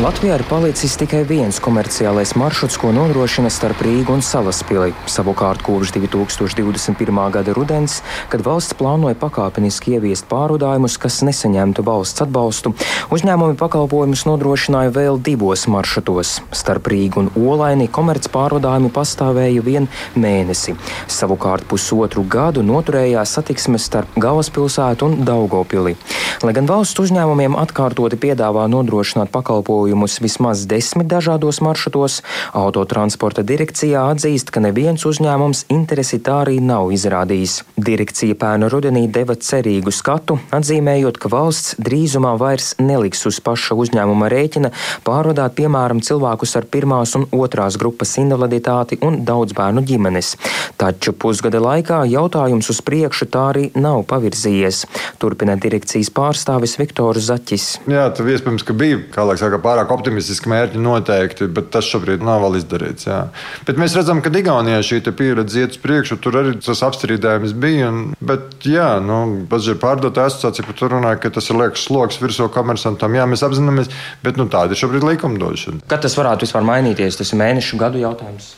Latvijā 0.04 0.34
ir 0.36 0.42
palicis 0.44 0.98
tikai 1.00 1.22
viens 1.24 1.56
komerciālais 1.64 2.34
maršruts, 2.36 2.74
ko 2.76 2.90
nodrošina 2.92 3.48
starp 3.48 3.78
Rīgu 3.86 4.12
un 4.12 4.20
Salaspili. 4.20 4.90
Savukārt 5.08 5.62
kopš 5.64 5.94
2021. 5.94 7.20
gada 7.32 7.54
rudens, 7.56 8.02
kad 8.28 8.44
valsts 8.44 8.76
plānoja 8.76 9.16
pakāpeniski 9.16 9.94
ieviest 9.96 10.26
pārvadājumus, 10.28 10.98
kas 11.00 11.22
nesaņemtu 11.24 11.86
valsts 11.88 12.20
atbalstu, 12.20 12.74
uzņēmumi 13.16 13.56
pakalpojumus 13.56 14.26
nodrošināja 14.28 14.92
vēl 14.92 15.16
divos 15.24 15.64
maršrutos. 15.72 16.34
Starp 16.52 16.92
Rīgu 16.92 17.22
un 17.22 17.32
Olaini 17.40 17.88
komerc 17.88 18.28
pārvadājumi 18.34 18.92
pastāvēja 18.92 19.64
vien 19.64 19.88
mēnesi. 20.20 20.76
Savukārt 21.08 21.64
pusotru 21.70 22.26
gadu 22.28 22.60
noturējās 22.60 23.38
satiksmes 23.38 23.88
starp 23.88 24.20
galvaspilsētu 24.20 25.08
un 25.08 25.24
Daugopili. 25.24 25.96
Lai 26.44 26.52
gan 26.52 26.68
valsts 26.68 27.00
uzņēmumiem 27.00 27.56
atkārtoti 27.56 28.20
piedāvā 28.20 28.68
nodrošināt 28.68 29.32
pakalpojumu, 29.32 29.93
pakalpojumus 29.94 30.20
vismaz 30.20 30.66
desmit 30.66 31.06
dažādos 31.06 31.60
maršrutos, 31.62 32.22
autotransporta 32.52 33.42
direkcijā 33.42 34.10
atzīst, 34.10 34.50
ka 34.50 34.60
neviens 34.60 35.04
uzņēmums 35.06 35.66
interesi 35.70 36.18
tā 36.18 36.42
arī 36.44 36.58
nav 36.60 36.90
izrādījis. 36.92 37.62
Direkcija 37.76 38.34
pēnu 38.34 38.68
rudenī 38.68 39.06
deva 39.08 39.34
cerīgu 39.34 39.92
skatu, 39.92 40.38
atzīmējot, 40.50 41.18
ka 41.18 41.28
valsts 41.30 41.76
drīzumā 41.78 42.34
vairs 42.38 42.74
neliks 42.78 43.24
uz 43.26 43.38
paša 43.40 43.74
uzņēmuma 43.74 44.28
rēķina 44.32 44.72
pārvadāt 45.04 45.54
piemēram 45.54 46.02
cilvēkus 46.02 46.56
ar 46.56 46.66
pirmās 46.66 47.14
un 47.14 47.28
otrās 47.30 47.78
grupas 47.78 48.16
invaliditāti 48.18 48.98
un 49.02 49.22
daudz 49.24 49.54
bērnu 49.54 49.84
ģimenes. 49.86 50.34
Taču 50.76 51.14
pusgada 51.14 51.62
laikā 51.62 52.04
jautājums 52.10 52.70
uz 52.70 52.82
priekšu 52.82 53.30
tā 53.30 53.46
arī 53.52 53.70
nav 53.78 54.04
pavirzījies. 54.10 54.84
Turpina 55.22 55.54
direkcijas 55.56 56.10
pārstāvis 56.10 56.78
Viktors 56.80 57.30
Zaķis. 57.30 57.68
Jā, 57.90 58.08
tas 58.10 58.34
iespējams, 58.34 58.66
ka 58.66 58.74
bija, 58.76 59.00
saka, 59.38 59.60
pārāk 59.84 59.92
optimistiski 59.92 60.48
mērķi 60.50 60.80
noteikti, 60.80 61.48
bet 61.52 61.70
tas 61.72 61.84
šobrīd 61.84 62.22
nav 62.24 62.42
vēl 62.44 62.58
izdarīts. 62.60 63.06
Jā. 63.06 63.28
Bet 63.66 63.78
mēs 63.80 63.94
redzam, 63.96 64.22
ka 64.22 64.32
Igaunijā 64.34 64.80
šī 64.82 65.02
pieredze 65.14 65.60
iet 65.60 65.76
uz 65.76 65.80
priekšu, 65.82 66.18
tur 66.20 66.38
arī 66.40 66.56
tas 66.58 66.82
apstrīdējums 66.82 67.54
bija. 67.54 67.90
Un, 67.90 68.14
bet, 68.20 68.64
jā, 68.64 69.00
nu, 69.00 69.46
pašai 69.50 69.76
pārdotāja 69.80 70.32
asociācija 70.32 70.66
par 70.66 70.78
to 70.78 70.90
runāja, 70.92 71.20
ka 71.20 71.32
tas 71.34 71.50
ir 71.50 71.60
liekas 71.60 71.84
sloks 71.86 72.20
virsū 72.22 72.48
komersantam. 72.54 73.14
Jā, 73.14 73.26
mēs 73.28 73.44
apzināmies, 73.44 73.92
bet 74.24 74.40
nu, 74.40 74.48
tāda 74.48 74.74
ir 74.74 74.80
šobrīd 74.80 75.04
likumdošana. 75.06 75.84
Kad 75.90 76.04
tas 76.06 76.16
varētu 76.18 76.48
vispār 76.48 76.66
mainīties? 76.66 77.20
Tas 77.20 77.34
ir 77.34 77.40
mēnešu 77.42 77.80
gadu 77.80 78.02
jautājums. 78.02 78.54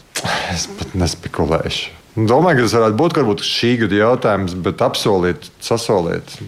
Es 0.52 0.68
pat 0.78 0.94
nespekulēšu. 0.96 1.92
Domāju, 2.16 2.62
ka 2.62 2.64
tas 2.64 2.78
varētu 2.78 2.96
būt 3.02 3.18
varbūt 3.18 3.44
šī 3.44 3.74
gada 3.82 4.00
jautājums, 4.00 4.56
bet 4.64 4.80
apsolīt, 4.84 5.50
sasolīt. 5.60 6.38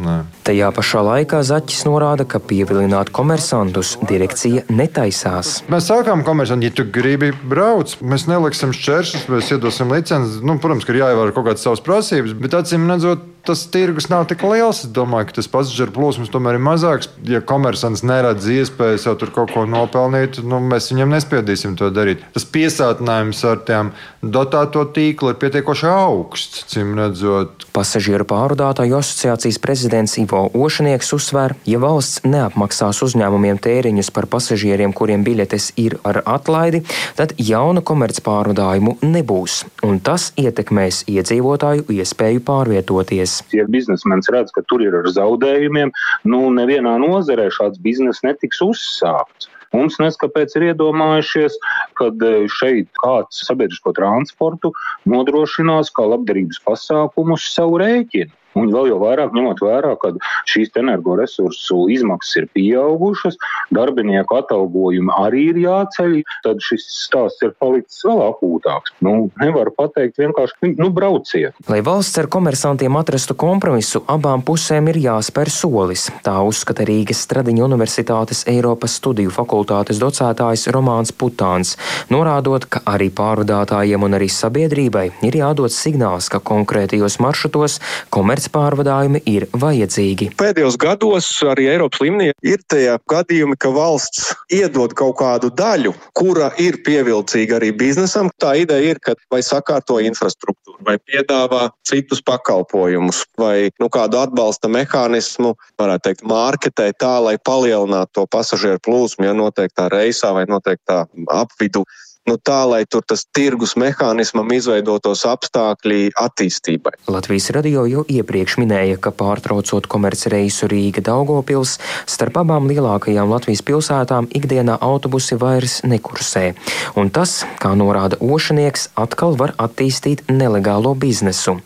Nē. 0.00 0.16
Tajā 0.48 0.70
pašā 0.72 1.02
laikā 1.04 1.42
Zaķis 1.44 1.82
norāda, 1.84 2.24
ka 2.24 2.40
pievilināt 2.40 3.10
komersantus 3.12 3.96
direkcija 4.08 4.64
netaisās. 4.72 5.58
Mēs 5.68 5.90
sākām 5.90 6.24
komersantu, 6.24 6.70
ja 6.70 6.74
tu 6.74 6.86
gribi 6.88 7.34
braukt, 7.36 7.98
mēs 8.00 8.24
neliksim 8.30 8.72
šķēršļus, 8.76 9.26
mēs 9.28 9.52
iedosim 9.52 9.92
licenci. 9.92 10.40
Nu, 10.46 10.56
protams, 10.62 10.88
ka 10.88 10.94
ir 10.94 11.02
jāievēro 11.02 11.34
kaut 11.36 11.50
kādas 11.50 11.66
savas 11.66 11.84
prasības, 11.84 12.32
bet 12.40 12.56
acīm 12.56 12.88
redzot, 12.88 13.26
tas 13.46 13.64
tirgus 13.72 14.08
nav 14.10 14.26
tik 14.30 14.42
liels. 14.46 14.84
Es 14.84 14.90
domāju, 14.94 15.30
ka 15.30 15.38
tas 15.40 15.48
pasažieru 15.50 15.94
plūsmas 15.94 16.30
tomēr 16.32 16.58
ir 16.58 16.64
mazāks. 16.64 17.10
Ja 17.28 17.40
komersants 17.44 18.04
neredz 18.06 18.48
iespējas 18.50 19.06
jau 19.08 19.16
tur 19.20 19.32
kaut 19.34 19.54
ko 19.54 19.64
nopelnīt, 19.68 20.40
nu, 20.44 20.60
mēs 20.64 20.90
viņam 20.92 21.14
nespiedīsim 21.14 21.76
to 21.80 21.90
darīt. 21.94 22.24
Tas 22.34 22.46
piesātinājums 22.48 23.42
ar 23.48 23.62
tiem 23.68 23.92
dotēto 24.22 24.84
tīklu 24.94 25.32
ir 25.32 25.40
pietiekoši 25.40 25.88
augsts, 25.90 26.64
cim 26.72 26.94
redzot. 26.98 27.66
Pasažieru 27.76 28.26
pārvadātāju 28.28 28.98
asociācijas 28.98 29.60
prezidents 29.62 30.18
Ivo 30.20 30.46
Ošanieks 30.54 31.12
uzsver, 31.16 31.56
ja 31.68 31.80
valsts 31.82 32.24
neapmaksās 32.26 33.02
uzņēmumiem 33.06 33.60
tēriņus 33.62 34.12
par 34.14 34.28
pasažieriem, 34.30 34.94
kuriem 34.96 35.24
biļetes 35.26 35.72
ir 35.80 35.96
ar 36.06 36.22
atlaidi, 36.28 36.82
tad 37.18 37.36
jaunu 37.40 37.84
komercpārvadājumu 37.86 38.98
nebūs, 39.06 39.62
un 39.86 40.00
tas 40.04 40.30
ietekmēs 40.40 41.04
iedzīvotāju 41.10 41.88
iespēju 42.00 42.44
pārvietoties 42.46 43.29
biznes. 43.30 43.54
Ja 43.54 43.66
biznesmenis 43.68 44.30
redz, 44.32 44.50
ka 44.52 44.62
tur 44.62 44.82
ir 44.82 44.94
ar 44.94 45.08
zaudējumiem, 45.08 45.92
nu 46.24 46.50
nevienā 46.50 46.98
nozarē 46.98 47.50
šāds 47.50 47.78
biznes 47.78 48.22
netiks 48.22 48.60
uzsākts. 48.60 49.48
Mums 49.72 50.00
neskapēc 50.02 50.56
ir 50.56 50.72
iedomājušies, 50.72 51.54
ka 51.94 52.10
e, 52.10 52.48
šeit 52.50 52.88
kāds 52.98 53.44
sabiedrisko 53.46 53.92
transportu 53.94 54.72
nodrošinās 55.06 55.92
kā 55.94 56.08
labdarības 56.10 56.58
pasākumus 56.66 57.46
savu 57.54 57.78
rēķinu. 57.78 58.34
Un 58.58 58.72
vēl 58.74 58.90
jau 58.90 58.98
vairāk 58.98 59.34
ņemot 59.36 59.60
vērā, 59.62 59.92
ka 60.00 60.10
šīs 60.50 60.72
energoresursu 60.80 61.84
izmaksas 61.94 62.40
ir 62.40 62.48
pieaugušas, 62.56 63.38
darbinieku 63.74 64.40
atalgojumi 64.40 65.14
arī 65.20 65.44
ir 65.52 65.60
jāceļ, 65.62 66.16
tad 66.46 66.62
šis 66.64 66.86
stāsts 66.90 67.44
ir 67.46 67.54
palicis 67.62 68.02
vēl 68.06 68.22
akūtāks. 68.26 68.94
Nu, 69.06 69.30
nevar 69.40 69.70
pateikt 69.76 70.18
vienkārši, 70.20 70.72
nu, 70.80 70.90
brauciet. 70.94 71.54
Lai 71.70 71.78
valsts 71.86 72.18
ar 72.18 72.26
komersantiem 72.32 72.98
atrastu 72.98 73.36
kompromisu, 73.38 74.02
abām 74.10 74.42
pusēm 74.46 74.90
ir 74.90 74.98
jāspēr 75.04 75.52
solis. 75.54 76.08
Tā 76.26 76.34
uzskata 76.46 76.86
Rīgas 76.88 77.22
Stradiņa 77.26 77.66
Universitātes 77.68 78.42
Eiropas 78.50 78.98
studiju 78.98 79.30
fakultātes 79.34 80.02
docētājs 80.02 80.66
Romāns 80.74 81.14
Putāns, 81.14 81.76
norādot, 82.10 82.66
ka 82.66 82.82
arī 82.90 83.12
pārvadātājiem 83.14 84.08
un 84.08 84.18
arī 84.18 84.26
sabiedrībai 84.32 85.06
ir 85.28 85.38
jādod 85.38 85.70
signāls, 85.74 86.26
ka 86.32 86.42
konkrētajos 86.42 87.20
maršrutos 87.22 87.78
komersanti 88.10 88.39
komercpārvadājumi 88.40 89.20
ir 89.28 89.46
vajadzīgi. 89.52 90.30
Pēdējos 90.38 90.76
gados 90.80 91.28
arī 91.44 91.68
Eiropas 91.74 92.00
līmenī 92.00 92.30
ir 92.42 92.60
tie 92.68 92.96
gadījumi, 93.10 93.56
ka 93.58 93.70
valsts 93.70 94.34
iedod 94.50 94.94
kaut 94.94 95.18
kādu 95.20 95.50
daļu, 95.50 95.92
kura 96.14 96.50
ir 96.58 96.80
pievilcīga 96.84 97.58
arī 97.58 97.72
biznesam. 97.72 98.30
Tā 98.40 98.54
ideja 98.56 98.94
ir, 98.94 99.00
ka 99.00 99.14
vai 99.30 99.42
sakārto 99.42 100.00
infrastruktūru, 100.00 100.80
vai 100.86 100.96
piedāvā 100.98 101.70
citus 101.84 102.22
pakalpojumus, 102.22 103.24
vai 103.38 103.70
nu, 103.80 103.88
kādu 103.88 104.20
atbalsta 104.20 104.68
mehānismu, 104.68 105.54
varētu 105.78 106.08
teikt, 106.08 106.24
mārketē 106.24 106.92
tā, 106.98 107.18
lai 107.20 107.36
palielinātu 107.38 108.20
to 108.20 108.26
pasažieru 108.30 108.80
plūsmu, 108.86 109.26
ja 109.28 109.34
noteiktā 109.36 109.90
reisā 109.92 110.32
vai 110.36 110.46
noteiktā 110.48 111.04
apvidu 111.28 111.84
nu, 112.30 112.38
tā, 112.38 112.62
lai 112.68 112.84
tur 112.86 113.02
tas 113.06 113.24
tirgus 113.34 113.74
mehānismam 113.80 114.46
izveidotos 114.54 115.24
apstākļi 115.26 116.12
attīstībai. 116.14 116.94
Latvijas 117.10 117.50
radio 117.56 117.82
jau 117.90 118.04
iepriekš 118.06 118.58
minēja, 118.62 119.00
ka 119.02 119.10
pārtraucot 119.10 119.88
komercreisu 119.90 120.68
Rīga 120.70 121.02
Daugopils, 121.10 121.78
starp 122.06 122.38
abām 122.44 122.68
lielākajām 122.70 123.32
Latvijas 123.32 123.64
pilsētām 123.66 124.30
ikdienā 124.36 124.78
autobusi 124.78 125.38
vairs 125.40 125.80
nekursē. 125.82 126.52
Un 127.00 127.10
tas, 127.10 127.40
kā 127.62 127.72
norāda 127.78 128.20
Ošanieks, 128.22 128.90
atkal 129.00 129.34
var 129.40 129.56
attīstīt 129.58 130.28
nelegālo 130.30 130.94
biznesu. 130.94 131.58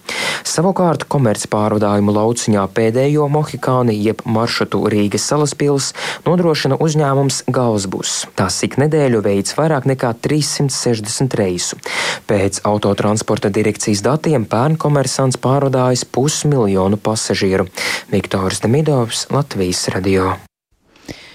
Savukārt 0.44 1.06
komercpārvadājumu 1.12 2.14
lauciņā 2.14 2.64
pēdējo 2.76 3.28
mohikāni 3.32 3.96
jeb 4.00 4.24
maršrutu 4.24 4.82
Rīgas 4.92 5.28
salaspils 5.28 5.92
nodrošina 6.26 6.78
uzņēmums 6.84 7.44
Galsbus. 7.52 8.16
Tas 8.38 8.60
ik 8.66 8.78
nedēļu 8.80 9.22
veids 9.24 9.56
vairāk 9.58 9.88
nekā 9.92 10.12
3 10.24 10.53
360 10.54 11.34
reisu. 11.40 11.78
Pēc 12.30 12.62
autotransporta 12.68 13.50
direkcijas 13.54 14.04
datiem 14.06 14.46
pērn 14.46 14.78
komersants 14.80 15.40
pārvadājis 15.40 16.06
pusmiljonu 16.14 17.00
pasažieru. 17.00 17.68
Viktors 18.14 18.62
Demidovs, 18.64 19.26
Latvijas 19.34 19.88
radio. 19.94 20.34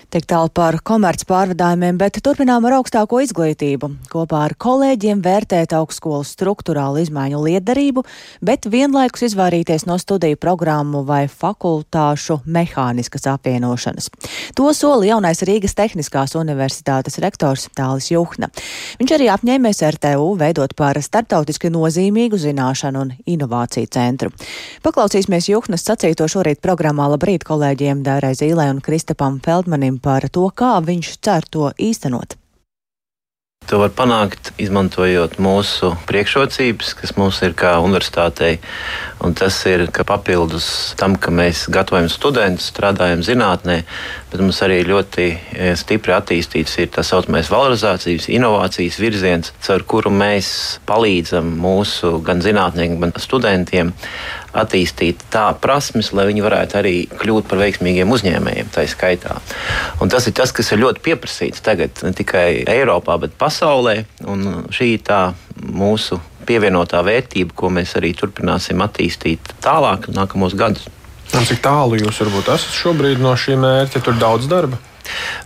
Tik 0.10 0.24
tālu 0.26 0.50
par 0.50 0.74
komerc 0.82 1.22
pārvadājumiem, 1.30 2.00
bet 2.02 2.16
turpinām 2.26 2.64
ar 2.66 2.80
augstāko 2.80 3.20
izglītību. 3.22 3.92
Kopā 4.10 4.40
ar 4.48 4.56
kolēģiem 4.58 5.20
vērtēt 5.22 5.76
augstskolas 5.78 6.32
struktūrālu 6.34 7.04
izmaiņu 7.04 7.42
liederību, 7.44 8.02
bet 8.42 8.66
vienlaikus 8.74 9.28
izvairīties 9.28 9.86
no 9.86 10.00
studiju 10.02 10.40
programmu 10.42 11.04
vai 11.06 11.28
fakultāšu 11.30 12.40
mehāniskas 12.50 13.28
apvienošanas. 13.30 14.10
To 14.58 14.72
soli 14.74 15.12
jaunais 15.12 15.44
Rīgas 15.46 15.78
Tehniskās 15.78 16.34
universitātes 16.42 17.20
rektors 17.22 17.68
Tālis 17.78 18.10
Juhna. 18.10 18.50
Viņš 18.98 19.14
arī 19.20 19.30
apņēmies 19.30 19.84
RTU 19.92 20.34
veidot 20.42 20.74
par 20.74 20.98
starptautiski 21.06 21.70
nozīmīgu 21.70 22.42
zināšanu 22.48 23.06
un 23.06 23.14
inovāciju 23.30 23.94
centru. 23.94 24.34
Paklausīsimies 24.82 25.52
Juhnas 25.54 25.86
sacīto 25.86 26.26
šorīt 26.26 26.66
programmā 26.66 27.12
Labrīt 27.14 27.46
kolēģiem 27.46 28.02
Dairai 28.10 28.34
Zīlē 28.34 28.72
un 28.74 28.82
Kristapam 28.82 29.38
Feldmanim 29.46 29.99
par 30.04 30.30
to, 30.34 30.50
kā 30.50 30.78
viņš 30.84 31.16
cer 31.22 31.48
to 31.52 31.72
īstenot. 31.78 32.40
To 33.70 33.78
var 33.78 33.92
panākt, 33.94 34.48
izmantojot 34.58 35.36
mūsu 35.38 35.92
priekšrocības, 36.10 36.96
kas 36.98 37.12
mums 37.20 37.38
ir 37.46 37.54
kā 37.54 37.76
universitātei. 37.84 38.56
Un 39.22 39.36
tas 39.38 39.60
ir, 39.70 39.84
papildus 39.94 40.96
tam, 40.98 41.14
ka 41.22 41.30
mēs 41.30 41.68
gatavojam 41.70 42.08
studentus, 42.10 42.72
strādājam 42.72 43.22
zinātnē, 43.22 43.76
bet 44.32 44.42
mums 44.42 44.64
arī 44.66 44.80
ļoti 44.88 45.28
e, 45.30 45.70
stipri 45.78 46.16
attīstīts 46.16 46.80
ir 46.82 46.90
tā 46.96 47.06
saucamais 47.06 47.52
valorizācijas, 47.54 48.26
inovācijas 48.34 48.98
virziens, 49.04 49.54
caur 49.62 49.86
kuru 49.86 50.10
mēs 50.18 50.80
palīdzam 50.90 51.54
mūsu 51.62 52.16
gan 52.26 52.42
zinātniekiem, 52.42 52.98
gan 53.04 53.14
studentiem 53.22 53.94
attīstīt 54.58 55.26
tā 55.34 55.48
prasmes, 55.62 56.12
lai 56.16 56.28
viņi 56.30 56.46
varētu 56.46 56.80
arī 56.80 56.96
kļūt 57.20 57.50
par 57.50 57.62
veiksmīgiem 57.62 58.12
uzņēmējiem, 58.16 58.72
tā 58.74 58.86
skaitā. 58.90 59.38
Un 60.02 60.12
tas 60.12 60.28
ir 60.30 60.36
tas, 60.38 60.54
kas 60.56 60.72
ir 60.74 60.82
ļoti 60.84 61.04
pieprasīts 61.06 61.64
tagad 61.66 62.02
ne 62.06 62.14
tikai 62.18 62.64
Eiropā, 62.70 63.20
bet 63.22 63.38
pasaulē. 63.40 64.04
Un 64.30 64.66
šī 64.74 64.94
ir 64.96 65.06
tā 65.06 65.22
mūsu 65.60 66.20
pievienotā 66.50 67.04
vērtība, 67.06 67.54
ko 67.56 67.70
mēs 67.74 67.94
arī 68.00 68.16
turpināsim 68.18 68.82
attīstīt 68.82 69.54
tālāk, 69.62 70.10
nākamos 70.16 70.58
gadus. 70.58 70.90
Un 71.38 71.46
cik 71.46 71.62
tālu 71.62 72.00
jūs 72.00 72.24
varbūt 72.24 72.50
esat 72.56 72.74
šobrīd 72.74 73.22
no 73.22 73.36
šī 73.38 73.60
mērķa? 73.62 74.02
Tur 74.02 74.18
daudz 74.18 74.50
darba. 74.50 74.80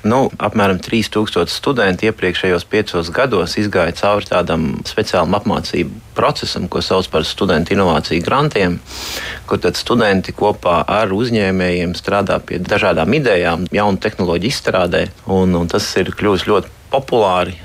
Nu, 0.04 0.28
apmēram 0.38 0.80
3000 0.84 1.52
studenti 1.52 2.10
iepriekšējos 2.10 2.66
piecos 2.70 3.12
gados 3.14 3.58
izgāja 3.62 3.96
cauri 3.98 4.30
tādam 4.30 4.68
speciālam 4.88 5.38
apmācību 5.40 6.02
procesam, 6.18 6.68
ko 6.70 6.82
sauc 6.84 7.08
par 7.14 7.26
studentu 7.28 7.74
inovāciju 7.76 8.26
grantiem, 8.26 8.78
kur 9.50 9.62
studenti 9.74 10.36
kopā 10.36 10.84
ar 10.88 11.14
uzņēmējiem 11.16 11.96
strādā 11.98 12.40
pie 12.44 12.60
dažādām 12.62 13.14
idejām, 13.18 13.68
jaunu 13.72 14.02
tehnoloģiju 14.04 14.54
izstrādē. 14.54 15.08
Un, 15.32 15.56
un 15.58 15.70
tas 15.72 15.88
ir 16.00 16.14
kļuvis 16.14 16.48
ļoti 16.50 16.83
populāri. 16.94 17.56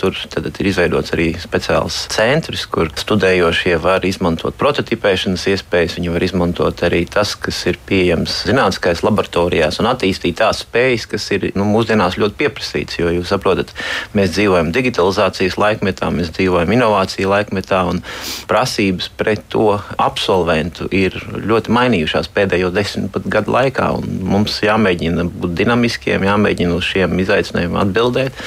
Tur 0.00 0.16
tad, 0.32 0.48
ir 0.50 0.68
izveidots 0.68 1.14
arī 1.14 1.28
speciāls 1.40 2.02
centrs, 2.12 2.64
kur 2.70 2.90
studējošie 2.98 3.76
var 3.82 4.04
izmantot 4.06 4.56
prototipēšanas 4.58 5.46
iespējas. 5.52 5.96
Viņi 5.98 6.14
var 6.14 6.26
izmantot 6.26 6.82
arī 6.86 7.04
tas, 7.10 7.34
kas 7.38 7.60
ir 7.70 7.78
pieejams 7.86 8.42
zinātniskajās 8.48 9.04
laboratorijās 9.06 9.78
un 9.82 9.90
attīstīt 9.92 10.40
tās 10.40 10.64
spējas, 10.64 11.06
kas 11.12 11.28
ir 11.36 11.50
nu, 11.58 11.66
mūsdienās 11.70 12.18
ļoti 12.20 12.38
pieprasītas. 12.42 12.98
Jo 12.98 13.12
jūs 13.14 13.30
saprotat, 13.32 13.70
mēs 14.18 14.34
dzīvojam 14.34 14.72
digitalizācijas 14.74 15.58
laikmetā, 15.60 16.10
mēs 16.14 16.32
dzīvojam 16.34 16.74
inovāciju 16.78 17.30
laikmetā 17.32 17.84
un 17.92 18.02
prasības 18.50 19.10
pret 19.18 19.46
to 19.52 19.76
absolventu 20.02 20.88
ir 20.94 21.16
ļoti 21.46 21.72
mainījušās 21.74 22.30
pēdējo 22.34 22.72
desmit 22.74 23.16
gadu 23.30 23.54
laikā. 23.54 23.92
Mums 24.02 24.58
jāmēģina 24.64 25.28
būt 25.30 25.56
dinamiskiem, 25.62 26.26
jāmēģina 26.26 26.76
uz 26.78 26.88
šiem 26.90 27.18
izaicinājumiem 27.22 27.80
atbildēt. 27.84 28.42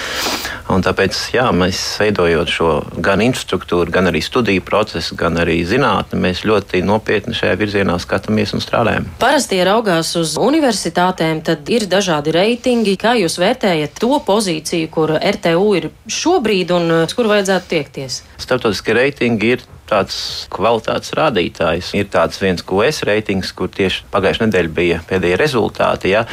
Un 0.71 0.81
tāpēc 0.81 1.17
jā, 1.35 1.45
mēs 1.53 1.79
veidojot 2.01 2.49
šo 2.49 2.69
gan 3.05 3.21
infrastruktūru, 3.21 3.91
gan 3.93 4.09
arī 4.09 4.21
studiju 4.25 4.63
procesu, 4.65 5.13
gan 5.19 5.37
arī 5.37 5.59
zinātni, 5.67 6.17
mēs 6.23 6.41
ļoti 6.47 6.81
nopietni 6.85 7.37
šajā 7.37 7.59
virzienā 7.59 7.99
skatāmies 8.01 8.55
un 8.57 8.63
strādājam. 8.63 9.05
Parasti, 9.21 9.61
raugās 9.67 10.15
uz 10.17 10.33
universitātēm, 10.41 11.43
tad 11.45 11.69
ir 11.69 11.85
dažādi 11.91 12.33
reitingi. 12.33 12.97
Kā 12.97 13.13
jūs 13.19 13.37
vērtējat 13.41 14.01
to 14.01 14.17
pozīciju, 14.25 14.89
kur 14.89 15.15
RTU 15.19 15.69
ir 15.77 15.91
šobrīd 16.09 16.73
un 16.73 16.97
uz 17.03 17.13
kur 17.13 17.29
vajadzētu 17.29 17.71
tiekties? 17.75 18.23
Startautiskie 18.41 18.97
reitingi 18.97 19.55
ir 19.55 19.65
tāds 19.89 20.17
kvalitātes 20.53 21.13
rādītājs. 21.17 21.91
Ir 21.97 22.09
tāds 22.11 22.39
viens 22.41 22.63
QS 22.65 23.03
reitings, 23.07 23.51
kur 23.55 23.69
tieši 23.73 24.05
pagājušajā 24.13 24.47
nedēļā 24.47 24.73
bija 24.75 25.01
pēdējie 25.09 25.39
rezultāti. 25.39 26.11
Ja? 26.13 26.25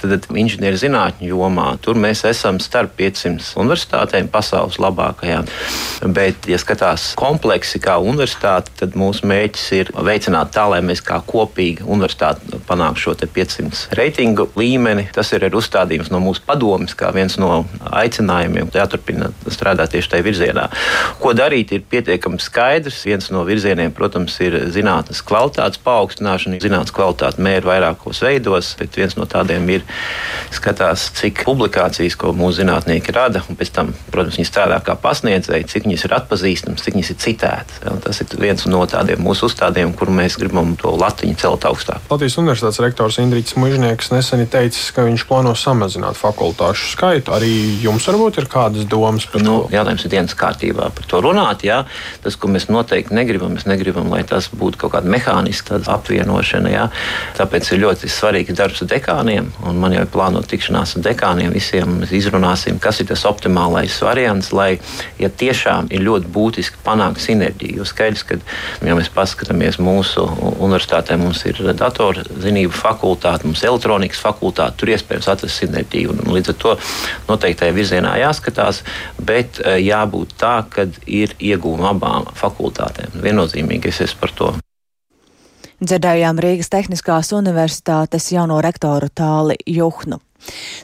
Tad 0.00 0.28
inženierzinātņu 0.30 1.30
jomā 1.32 1.72
tur 1.82 1.98
mēs 2.00 2.22
esam 2.28 2.60
starp 2.62 2.94
500 2.98 3.54
universitātēm, 3.60 4.30
pasaules 4.32 4.78
labākajām. 4.82 5.48
Bet, 6.16 6.48
ja 6.50 6.58
skatās 6.60 7.10
kompleksi 7.18 7.80
kā 7.82 7.98
universitāte, 8.02 8.72
tad 8.80 8.96
mūsu 8.98 9.26
mērķis 9.30 9.66
ir 9.76 9.92
veicināt 9.94 10.54
tā, 10.54 10.66
lai 10.70 10.80
mēs 10.84 11.02
kā 11.04 11.20
kopīga 11.26 11.86
universitāte 11.86 12.60
panāktu 12.68 13.08
šo 13.08 13.16
500 13.20 13.96
reitingu 13.98 14.48
līmeni. 14.58 15.08
Tas 15.14 15.32
ir 15.36 15.48
uzstādījums 15.50 16.12
no 16.14 16.22
mūsu 16.22 16.44
padomes, 16.46 16.94
kā 16.98 17.10
viens 17.16 17.36
no 17.40 17.64
aicinājumiem. 17.90 18.70
Jāturpina 18.74 19.30
strādāt 19.50 19.94
tieši 19.94 20.14
tajā 20.14 20.26
virzienā. 20.26 20.68
Ko 21.20 21.34
darīt, 21.36 21.74
ir 21.74 21.84
pietiekami 21.90 22.40
skaidrs 22.42 22.99
Viens 23.06 23.30
no 23.32 23.44
virzieniem, 23.48 23.92
protams, 23.96 24.36
ir 24.44 24.56
zinātnes 24.74 25.22
kvalitātes 25.26 25.80
paaugstināšana. 25.84 26.60
Zinātnes 26.62 26.94
kvalitāte 26.94 27.42
mēra 27.42 27.68
vairākos 27.70 28.22
veidos, 28.24 28.72
bet 28.78 28.98
viens 28.98 29.16
no 29.18 29.26
tādiem 29.30 29.66
ir 29.72 29.84
skatās, 30.54 31.08
cik 31.18 31.44
publikācijas, 31.46 32.16
ko 32.20 32.34
mūsu 32.36 32.60
zinātnieki 32.60 33.14
rada, 33.16 33.42
un 33.48 33.58
pēc 33.58 33.72
tam, 33.76 33.92
protams, 34.12 34.38
viņi 34.38 34.48
strādā 34.48 34.80
kā 34.84 34.96
pasniedzēji, 35.00 35.68
cik 35.72 35.88
viņas 35.88 36.06
ir 36.06 36.16
atpazīstamas, 36.18 36.84
cik 36.84 36.98
viņas 36.98 37.12
ir 37.14 37.20
citētas. 37.24 37.80
Tas 38.04 38.22
ir 38.22 38.36
viens 38.40 38.66
no 38.70 38.82
tādiem 38.90 39.22
mūsu 39.24 39.48
uzstādījumiem, 39.48 39.96
kur 39.98 40.12
mēs 40.14 40.38
gribam 40.40 40.74
to 40.80 40.92
latiņu 41.00 41.38
celt 41.40 41.66
augstāk. 41.68 42.04
Latvijas 42.10 42.38
Universitātes 42.42 42.82
rektors 42.84 43.20
Indričs 43.22 43.56
Mužnieks 43.60 44.12
nesen 44.14 44.44
ir 44.44 44.50
teicis, 44.52 44.90
ka 44.94 45.06
viņš 45.06 45.26
plāno 45.28 45.54
samazināt 45.58 46.18
fakultāšu 46.20 46.92
skaitu. 46.94 47.34
Arī 47.36 47.52
jums 47.82 48.06
varbūt 48.08 48.42
ir 48.42 48.48
kādas 48.50 48.86
domas 48.90 49.26
par 49.30 49.44
nu, 49.44 49.62
to? 49.64 49.74
Jautājums 49.74 50.06
ir 50.06 50.14
dienas 50.14 50.36
kārtībā 50.38 50.90
par 50.94 51.10
to 51.10 51.22
runāt. 51.24 51.64
Jā. 51.66 51.82
Tas, 52.24 52.36
ko 52.40 52.50
mēs 52.52 52.68
noteikti 52.70 52.89
noteikti 52.90 53.14
negribam. 53.14 53.54
Mēs 53.54 53.66
negribam, 53.70 54.08
lai 54.10 54.24
tas 54.26 54.48
būtu 54.50 54.80
kaut 54.80 54.94
kāda 54.96 55.10
mehāniska 55.10 55.78
apvienošana. 55.86 56.70
Jā. 56.72 56.86
Tāpēc 57.38 57.70
ir 57.72 57.82
ļoti 57.84 58.10
svarīgs 58.10 58.56
darbs 58.58 58.82
ar 58.82 58.90
dekāniem. 58.90 59.50
Man 59.78 59.94
jau 59.94 60.02
ir 60.02 60.10
plānota 60.10 60.50
tikšanās 60.50 60.96
ar 60.98 61.04
dekāniem. 61.06 61.52
Visiem 61.54 62.00
mēs 62.00 62.10
izrunāsim, 62.18 62.80
kas 62.82 63.00
ir 63.00 63.06
tas 63.10 63.22
optimālais 63.28 63.94
variants, 64.02 64.50
lai 64.52 64.80
ja 65.20 65.30
tiešām 65.30 65.90
ir 65.94 66.02
ļoti 66.02 66.30
būtiski 66.34 66.82
panākt 66.84 67.22
sinerģiju. 67.22 67.78
Jo 67.78 67.86
skaidrs, 67.86 68.26
ka, 68.26 68.40
ja 68.82 68.98
mēs 68.98 69.12
paskatāmies 69.14 69.78
mūsu 69.78 70.26
universitātē, 70.58 71.18
mums 71.20 71.44
ir 71.46 71.62
datorzinību 71.78 72.74
fakultāte, 72.74 73.46
mums 73.46 73.62
ir 73.62 73.70
elektronikas 73.70 74.22
fakultāte, 74.22 74.80
tur 74.82 74.94
iespējams 74.96 75.30
atrast 75.30 75.62
sinerģiju. 75.62 76.16
Un, 76.16 76.34
līdz 76.34 76.54
ar 76.54 76.60
to 76.64 76.76
noteiktajā 77.30 77.76
virzienā 77.76 78.16
jāskatās, 78.24 78.82
bet 79.22 79.62
eh, 79.62 79.78
jābūt 79.86 80.34
tā, 80.40 80.56
ka 80.70 80.88
ir 81.06 81.36
iegūma 81.38 81.94
abām 81.94 82.26
fakultātēm. 82.34 82.79
Viennozīmīgi 83.22 83.92
es 83.92 84.00
esmu 84.06 84.20
par 84.24 84.34
to. 84.38 84.50
Dzirdējām 85.80 86.40
Rīgas 86.44 86.68
Tehniskās 86.68 87.32
Universitātes 87.32 88.26
jauno 88.34 88.60
rektoru 88.60 89.08
Tāli 89.16 89.56
Juhnu. 89.66 90.20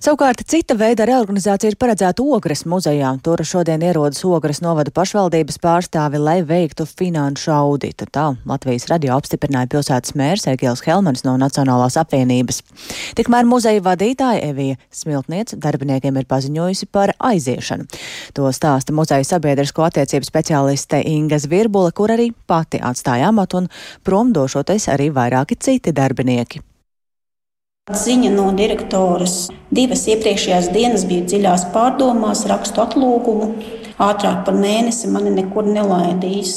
Savukārt 0.03 0.43
cita 0.49 0.77
veida 0.79 1.07
reorganizācija 1.09 1.73
ir 1.73 1.79
paredzēta 1.81 2.25
Ogres 2.25 2.65
muzejā. 2.69 3.15
Tur 3.25 3.41
šodien 3.47 3.83
ierodas 3.83 4.23
Ogres 4.29 4.61
novada 4.65 4.93
pašvaldības 4.95 5.59
pārstāvi, 5.63 6.21
lai 6.21 6.37
veiktu 6.47 6.87
finanšu 6.89 7.53
auditu. 7.55 8.07
Tā 8.13 8.27
Latvijas 8.49 8.89
radio 8.93 9.17
apstiprināja 9.17 9.71
pilsētas 9.73 10.15
mērs 10.19 10.47
Egils 10.53 10.85
Helmans 10.87 11.25
no 11.27 11.37
Nacionālās 11.41 11.97
apvienības. 12.01 12.63
Tikmēr 13.19 13.49
muzeja 13.49 13.83
vadītāja 13.87 14.45
Evija 14.51 14.79
Smiltniec 14.93 15.57
darbiniekiem 15.63 16.21
ir 16.21 16.29
paziņojusi 16.29 16.91
par 16.93 17.15
aiziešanu. 17.19 17.89
To 18.37 18.53
stāsta 18.53 18.95
muzeja 18.97 19.25
sabiedrisko 19.27 19.89
attiecību 19.89 20.29
speciāliste 20.29 21.03
Inga 21.09 21.41
Zvirbula, 21.43 21.95
kur 21.97 22.13
arī 22.15 22.31
pati 22.47 22.83
atstāja 22.83 23.33
amatu 23.33 23.65
un 23.65 23.69
prom 24.05 24.33
došoties 24.37 24.91
arī 24.93 25.11
vairāki 25.15 25.59
citi 25.59 25.97
darbinieki. 25.97 26.63
Ziņa 27.87 28.33
no 28.35 28.49
direktoras. 28.51 29.45
Divas 29.71 30.01
iepriekšējās 30.11 30.73
dienas 30.75 31.05
biju 31.07 31.23
dziļās 31.31 31.69
pārdomās, 31.71 32.41
rakstu 32.51 32.81
atlūgumu. 32.83 33.47
Ātrāk 34.03 34.41
par 34.49 34.57
mēnesi 34.59 35.07
mani 35.07 35.31
nekur 35.37 35.69
nelaidīs. 35.71 36.57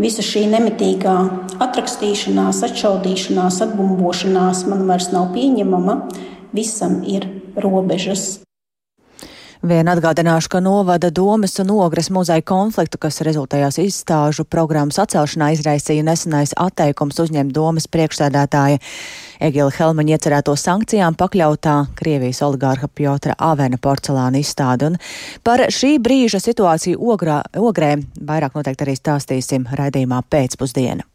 Visa 0.00 0.24
šī 0.24 0.46
nemitīgā 0.54 1.16
atrakstīšanās, 1.66 2.62
atšaudīšanās, 2.70 3.60
atbumbošanās 3.66 4.64
man 4.70 4.86
vairs 4.88 5.10
nav 5.12 5.34
pieņemama. 5.36 5.98
Visam 6.56 7.02
ir 7.04 7.28
robežas. 7.60 8.24
Vien 9.64 9.88
atgādināšu, 9.88 10.50
ka 10.52 10.60
novada 10.60 11.08
domas 11.08 11.54
un 11.62 11.70
ogres 11.72 12.10
muzeja 12.12 12.42
konfliktu, 12.44 12.98
kas 13.00 13.22
rezultējās 13.24 13.78
izstāžu 13.80 14.44
programmas 14.44 14.98
atcelšanā, 15.00 15.54
izraisīja 15.54 16.04
nesenais 16.04 16.52
atteikums 16.60 17.22
uzņemt 17.24 17.54
domas 17.56 17.88
priekšsēdētāja 17.88 18.82
Egila 19.40 19.72
Helmaņa 19.74 20.16
iecerēto 20.16 20.54
sankcijām 20.58 21.16
pakļautā 21.18 21.76
Krievijas 21.98 22.42
oligārha 22.46 22.90
Pjotra 22.90 23.34
Avena 23.38 23.80
porcelāna 23.80 24.42
izstāde. 24.42 24.92
Un 24.92 25.00
par 25.46 25.66
šī 25.74 25.96
brīža 26.02 26.42
situāciju 26.42 27.00
ogrā, 27.14 27.40
ogrē 27.58 27.96
vairāk 28.20 28.58
noteikti 28.58 28.88
arī 28.88 28.98
stāstīsim 29.00 29.66
raidījumā 29.72 30.22
pēcpusdiena. 30.30 31.13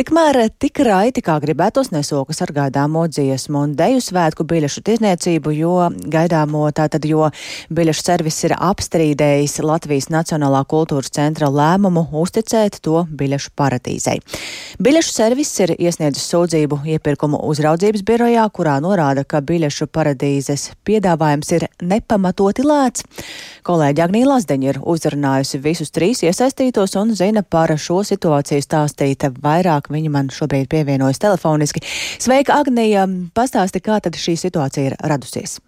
Tikmēr 0.00 0.46
tik 0.56 0.78
raiti, 0.86 1.20
kā 1.20 1.34
gribētos, 1.42 1.90
nesokas 1.92 2.38
ar 2.40 2.48
gaidāmo 2.56 3.02
dziesmu 3.12 3.58
un 3.66 3.72
deju 3.76 3.98
svētku 4.00 4.46
biļešu 4.48 4.80
tirzniecību, 4.86 5.50
jo 5.52 5.74
gaidāmo 6.14 6.62
tātad, 6.72 7.04
jo 7.04 7.26
biļešu 7.68 8.04
servis 8.06 8.38
ir 8.48 8.54
apstrīdējis 8.56 9.58
Latvijas 9.60 10.08
Nacionālā 10.08 10.62
kultūras 10.70 11.12
centra 11.12 11.50
lēmumu 11.52 12.06
uzticēt 12.16 12.78
to 12.80 13.02
biļešu 13.12 13.52
paradīzei. 13.60 14.22
Biļešu 14.80 15.12
servis 15.12 15.52
ir 15.66 15.74
iesniedzis 15.76 16.30
sūdzību 16.32 16.80
iepirkumu 16.94 17.42
uzraudzības 17.50 18.06
birojā, 18.08 18.46
kurā 18.56 18.78
norāda, 18.80 19.26
ka 19.28 19.44
biļešu 19.44 19.90
paradīzes 19.92 20.70
piedāvājums 20.88 21.52
ir 21.58 21.68
nepamatoti 21.84 22.64
lēts. 22.64 23.04
Kolēģi 23.68 24.06
Agnija 24.06 24.32
Lazdeņa 24.32 24.72
ir 24.72 24.80
uzrunājusi 24.80 25.60
visus 25.60 25.92
trīs 25.92 26.24
iesaistītos 26.24 26.96
un 26.96 27.12
zina 27.12 27.44
par 27.44 27.76
šo 27.76 28.00
situāciju 28.14 28.64
stāstīt 28.64 29.28
vairāk 29.44 29.89
vairāk. 29.89 29.89
Viņa 29.90 30.12
man 30.14 30.30
šobrīd 30.34 30.70
pievienojas 30.70 31.22
telefoniski. 31.22 31.82
Sveika, 32.20 32.60
Agnija! 32.60 33.08
Pastāsti, 33.34 33.82
kā 33.84 33.98
tad 34.04 34.18
šī 34.18 34.36
situācija 34.38 34.92
ir 34.92 35.00
radusies? 35.02 35.58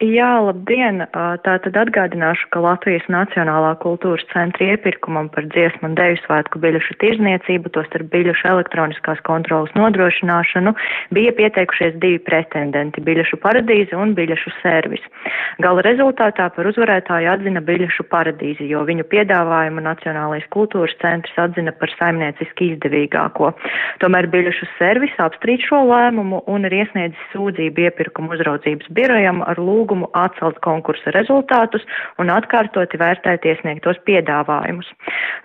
Jā, 0.00 0.38
labdien! 0.40 1.02
Tā 1.12 1.58
tad 1.60 1.74
atgādināšu, 1.76 2.46
ka 2.54 2.62
Latvijas 2.64 3.04
Nacionālā 3.12 3.74
kultūras 3.82 4.22
centra 4.30 4.70
iepirkumam 4.72 5.26
par 5.28 5.44
dziesmu 5.52 5.90
un 5.90 5.96
deju 5.98 6.16
svētku 6.22 6.56
biļešu 6.62 6.94
tirzniecību, 7.02 7.68
tostarp 7.74 8.08
biļešu 8.08 8.48
elektroniskās 8.48 9.20
kontrolas 9.28 9.68
nodrošināšanu, 9.76 10.72
bija 11.12 11.34
pieteikušies 11.36 11.98
divi 12.00 12.16
pretendenti- 12.24 13.04
biļešu 13.08 13.36
paradīze 13.44 13.92
un 13.92 14.14
biļešu 14.16 14.54
servis. 14.62 15.04
Gala 15.60 15.84
rezultātā 15.84 16.48
par 16.48 16.64
uzvarētāju 16.64 17.28
atzina 17.34 17.60
biļešu 17.60 18.08
paradīzi, 18.08 18.70
jo 18.72 18.80
viņu 18.88 19.04
piedāvājumu 19.04 19.84
Nacionālais 19.84 20.48
kultūras 20.48 20.96
centrs 21.04 21.36
atzina 21.36 21.76
par 21.76 21.92
saimnieciski 21.98 22.72
izdevīgāko. 22.72 23.52
Tomēr 24.00 24.32
biļešu 24.32 24.64
servis 24.78 25.12
apstrīd 25.18 25.60
šo 25.60 25.84
lēmumu 25.92 26.42
un 26.46 26.64
ir 26.64 26.72
iesniedzis 26.72 27.30
sūdzību 27.36 27.84
iepirkumu 27.84 28.32
uzraudzības 28.32 28.88
birojam 28.88 29.44
ar 29.44 29.56
lūgumu 29.56 29.89
lūgumu 29.90 30.08
atcelt 30.14 30.58
konkursa 30.62 31.10
rezultātus 31.14 31.82
un 32.18 32.30
atkārtoti 32.30 32.98
vērtēt 32.98 33.44
iesniegtos 33.44 33.98
piedāvājumus. 34.06 34.86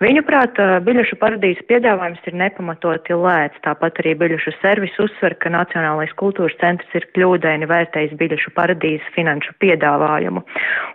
Viņuprāt, 0.01 0.57
biļešu 0.85 1.17
paradīzes 1.17 1.65
piedāvājums 1.69 2.19
ir 2.27 2.35
nepamatoti 2.35 3.15
lēts, 3.15 3.57
tāpat 3.63 3.99
arī 4.03 4.15
biļešu 4.15 4.53
servis 4.61 4.93
uzsver, 4.99 5.35
ka 5.39 5.49
Nacionālais 5.49 6.13
kultūras 6.19 6.55
centrs 6.59 6.89
ir 6.93 7.07
kļūdaini 7.15 7.65
vērtējis 7.69 8.17
biļešu 8.19 8.53
paradīzes 8.55 9.07
finanšu 9.15 9.55
piedāvājumu. 9.63 10.43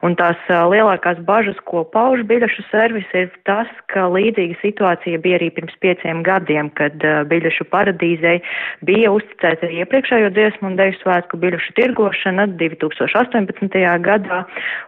Un 0.07 0.17
tās 0.17 0.39
lielākās 0.49 1.19
bažas, 1.27 1.59
ko 1.67 1.85
pauž 1.85 2.23
biļešu 2.29 2.67
servis, 2.71 3.09
ir 3.15 3.31
tas, 3.49 3.69
ka 3.93 4.07
līdzīga 4.13 4.61
situācija 4.61 5.21
bija 5.25 5.41
arī 5.41 5.51
pirms 5.57 5.75
pieciem 5.81 6.23
gadiem, 6.27 6.71
kad 6.79 7.01
biļešu 7.31 7.67
paradīzei 7.73 8.39
bija 8.87 9.13
uzticēta 9.17 9.71
iepriekšējo 9.81 10.31
dziesmu 10.37 10.71
un 10.71 10.79
deju 10.79 10.99
svētku 11.01 11.41
biļešu 11.41 11.75
tirgošana 11.79 12.47
2008. 12.61 13.40
18. 13.41 13.77
gadā, 14.05 14.43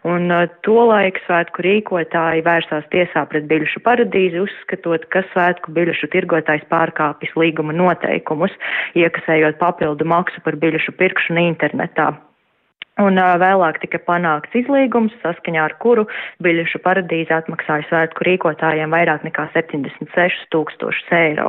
un 0.08 0.30
uh, 0.30 0.48
tolaik 0.66 1.20
svētku 1.26 1.64
rīkotāji 1.66 2.44
vērsās 2.46 2.88
tiesā 2.94 3.24
pret 3.30 3.48
biļešu 3.50 3.84
paradīzi, 3.86 4.42
uzskatot, 4.44 5.06
ka 5.12 5.24
svētku 5.32 5.74
biļešu 5.76 6.10
tirgotājs 6.12 6.66
pārkāpis 6.72 7.32
līguma 7.38 7.76
noteikumus, 7.76 8.54
iekasējot 8.98 9.60
papildu 9.62 10.08
maksu 10.08 10.44
par 10.44 10.58
biļešu 10.60 10.96
pirkšanu 11.00 11.48
internetā. 11.52 12.12
Un 13.02 13.18
vēlāk 13.18 13.80
tika 13.82 13.98
panākts 14.06 14.54
izlīgums, 14.54 15.14
saskaņā 15.24 15.62
ar 15.64 15.72
kuru 15.82 16.04
biļešu 16.44 16.78
paradīze 16.84 17.34
atmaksāja 17.34 17.86
svētku 17.88 18.26
rīkotājiem 18.28 18.92
vairāk 18.94 19.24
nekā 19.26 19.48
76 19.56 20.44
tūkstošus 20.54 21.10
eiro. 21.16 21.48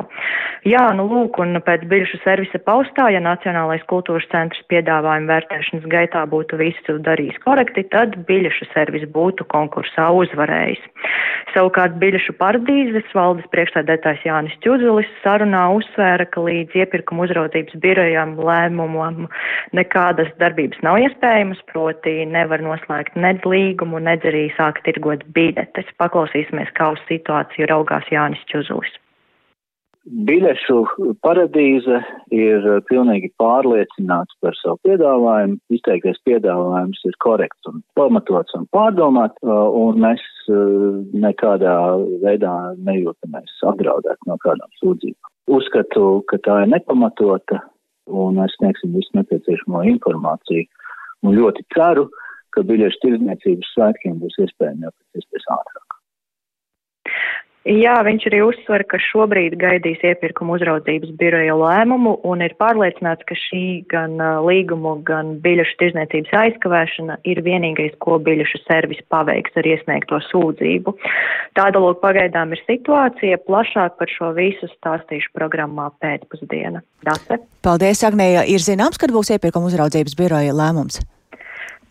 Jā, 0.66 0.86
nu 0.98 1.06
lūk, 1.12 1.38
un 1.44 1.60
pēc 1.66 1.84
biļešu 1.92 2.22
servisa 2.24 2.62
paustā, 2.66 3.10
ja 3.14 3.22
Nacionālais 3.22 3.84
kultūras 3.92 4.26
centrs 4.32 4.64
piedāvājumu 4.72 5.30
vērtēšanas 5.30 5.86
gaitā 5.92 6.24
būtu 6.32 6.58
visu 6.62 6.98
darījis 7.06 7.38
korekti, 7.46 7.86
tad 7.94 8.18
biļešu 8.30 8.72
servis 8.72 9.06
būtu 9.14 9.46
konkursā 9.54 10.10
uzvarējis. 10.24 10.82
Savukārt 11.54 12.00
biļešu 12.02 12.34
paradīzes 12.40 13.14
valdes 13.14 13.46
priekšstādētājs 13.54 14.26
Jānis 14.26 14.58
Čudzulis 14.66 15.12
sarunā 15.22 15.68
uzsvēra, 15.76 16.26
ka 16.34 16.42
līdz 16.48 16.80
iepirkuma 16.82 17.28
uzraudzības 17.28 17.78
birojām 17.84 18.40
lēmumam 18.42 19.28
nekādas 19.78 20.32
darbības 20.42 20.82
nav 20.86 20.98
iespējas 21.04 21.43
iespējams, 21.44 21.64
proti 21.72 22.26
nevar 22.26 22.62
noslēgt 22.62 23.16
nedz 23.16 23.44
līgumu, 23.46 24.00
nedz 24.00 24.24
arī 24.26 24.52
sākt 24.56 24.84
tirgot 24.86 25.24
biļetes. 25.36 25.86
Paklausīsimies, 26.00 26.72
kā 26.76 26.94
uz 26.94 27.00
situāciju 27.10 27.68
raugās 27.68 28.06
Jānis 28.12 28.40
Čuzulis. 28.48 28.92
Biļešu 30.04 31.16
paradīze 31.24 32.02
ir 32.36 32.66
pilnīgi 32.90 33.32
pārliecināts 33.40 34.36
par 34.42 34.54
savu 34.60 34.78
piedāvājumu. 34.84 35.60
Izteiktais 35.72 36.20
piedāvājums 36.28 37.00
ir 37.08 37.16
korekts 37.24 37.70
un 37.72 37.82
pamatots 37.96 38.54
un 38.58 38.68
pārdomāts, 38.76 39.40
un 39.44 40.02
mēs 40.04 40.22
nekādā 41.14 41.78
veidā 42.20 42.76
nejūtamies 42.84 43.64
apdraudēt 43.64 44.20
no 44.28 44.36
kādām 44.44 44.68
sūdzībām. 44.82 45.32
Uzskatu, 45.48 46.24
ka 46.28 46.40
tā 46.44 46.64
ir 46.66 46.74
nepamatota, 46.76 47.64
un 48.12 48.42
mēs 48.42 48.60
sniegsim 48.60 48.92
visu 48.96 49.16
nepieciešamo 49.16 49.86
informāciju 49.96 50.68
un 51.24 51.38
ļoti 51.38 51.66
ceru, 51.76 52.08
ka 52.54 52.64
biļešu 52.70 53.02
tirdzniecības 53.04 53.74
svētkiem 53.74 54.20
būs 54.22 54.38
iespējami 54.46 54.88
jau 54.88 54.94
pēc 54.94 55.24
iespējas 55.24 55.50
ātrāk. 55.58 55.98
Jā, 57.64 57.94
viņš 58.04 58.26
arī 58.28 58.40
uzsver, 58.44 58.84
ka 58.92 58.98
šobrīd 59.00 59.54
gaidīs 59.56 60.02
iepirkuma 60.04 60.58
uzraudzības 60.58 61.14
biroja 61.16 61.54
lēmumu 61.56 62.18
un 62.28 62.42
ir 62.44 62.52
pārliecināts, 62.60 63.24
ka 63.24 63.38
šī 63.40 63.86
gan 63.88 64.18
līgumu, 64.44 64.98
gan 65.08 65.38
biļešu 65.46 65.78
tirzniecības 65.80 66.34
aizkavēšana 66.42 67.18
ir 67.24 67.40
vienīgais, 67.46 67.96
ko 68.04 68.18
biļešu 68.26 68.60
servis 68.66 69.00
paveiks 69.08 69.56
ar 69.56 69.70
iesniegto 69.72 70.20
sūdzību. 70.28 70.92
Tāda 71.56 71.80
lūk 71.80 72.04
pagaidām 72.04 72.52
ir 72.52 72.60
situācija. 72.68 73.40
Plašāk 73.48 73.96
par 73.96 74.12
šo 74.12 74.34
visu 74.36 74.68
stāstīšu 74.74 75.32
programmā 75.32 75.88
pēcpusdiena. 76.04 76.84
Dase. 77.08 77.40
Paldies, 77.64 78.04
Agnēja. 78.04 78.44
Ir 78.44 78.60
zināms, 78.60 79.00
kad 79.00 79.16
būs 79.16 79.32
iepirkuma 79.38 79.72
uzraudzības 79.72 80.20
biroja 80.20 80.52
lēmums? 80.52 81.00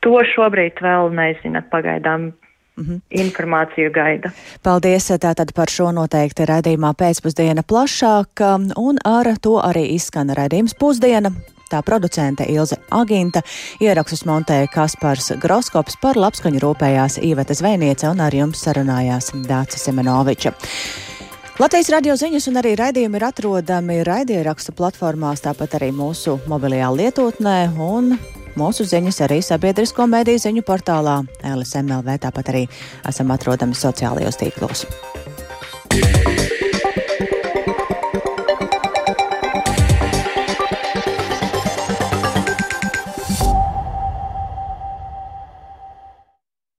To 0.05 0.21
šobrīd 0.35 0.85
vēl 0.85 1.15
nezina 1.17 1.65
pagaidām. 1.73 2.35
-hmm. 2.77 3.01
Informāciju 3.11 3.93
gaida. 3.93 4.33
Paldies 4.63 5.11
tātad 5.21 5.53
par 5.55 5.69
šo 5.71 5.93
noteikti 5.93 6.45
raidījumā 6.45 6.95
pēcpusdiena 6.95 7.63
plašāk, 7.63 8.41
un 8.77 8.99
ar 9.05 9.27
to 9.41 9.59
arī 9.61 9.95
izskan 9.95 10.31
raidījums 10.31 10.75
pusdiena. 10.75 11.33
Tā 11.73 11.81
producente 11.83 12.45
Ilze 12.45 12.77
Aginta, 12.91 13.41
ierakstus 13.81 14.27
montēja 14.29 14.69
Kaspars 14.69 15.33
Groskops, 15.41 15.97
par 16.03 16.17
labskaņu 16.21 16.61
rūpējās 16.61 17.17
Īveta 17.25 17.55
Zvejniece 17.55 18.11
un 18.11 18.21
ar 18.21 18.35
jums 18.35 18.61
sarunājās 18.61 19.33
Dācis 19.49 19.89
Semenoviča. 19.89 20.53
Latvijas 21.61 21.89
radio 21.93 22.15
ziņas 22.17 22.49
un 22.49 22.61
arī 22.61 22.75
raidījumi 22.77 23.17
ir 23.17 23.25
atrodami 23.25 24.03
raidierakstu 24.05 24.73
platformās, 24.77 25.41
tāpat 25.45 25.79
arī 25.81 25.91
mūsu 25.97 26.39
mobilajā 26.49 26.93
lietotnē 26.93 27.57
un 27.81 28.19
mūsu 28.59 28.87
ziņas 28.89 29.23
arī 29.27 29.41
sabiedrisko 29.45 30.07
mediju 30.11 30.43
ziņu 30.43 30.65
portālā 30.67 31.21
LSMLV, 31.55 32.19
tāpat 32.27 32.55
arī 32.55 32.65
esam 33.09 33.35
atrodami 33.35 33.79
sociālajos 33.79 34.41
tīklos. 34.43 34.87
Yeah. 35.93 36.52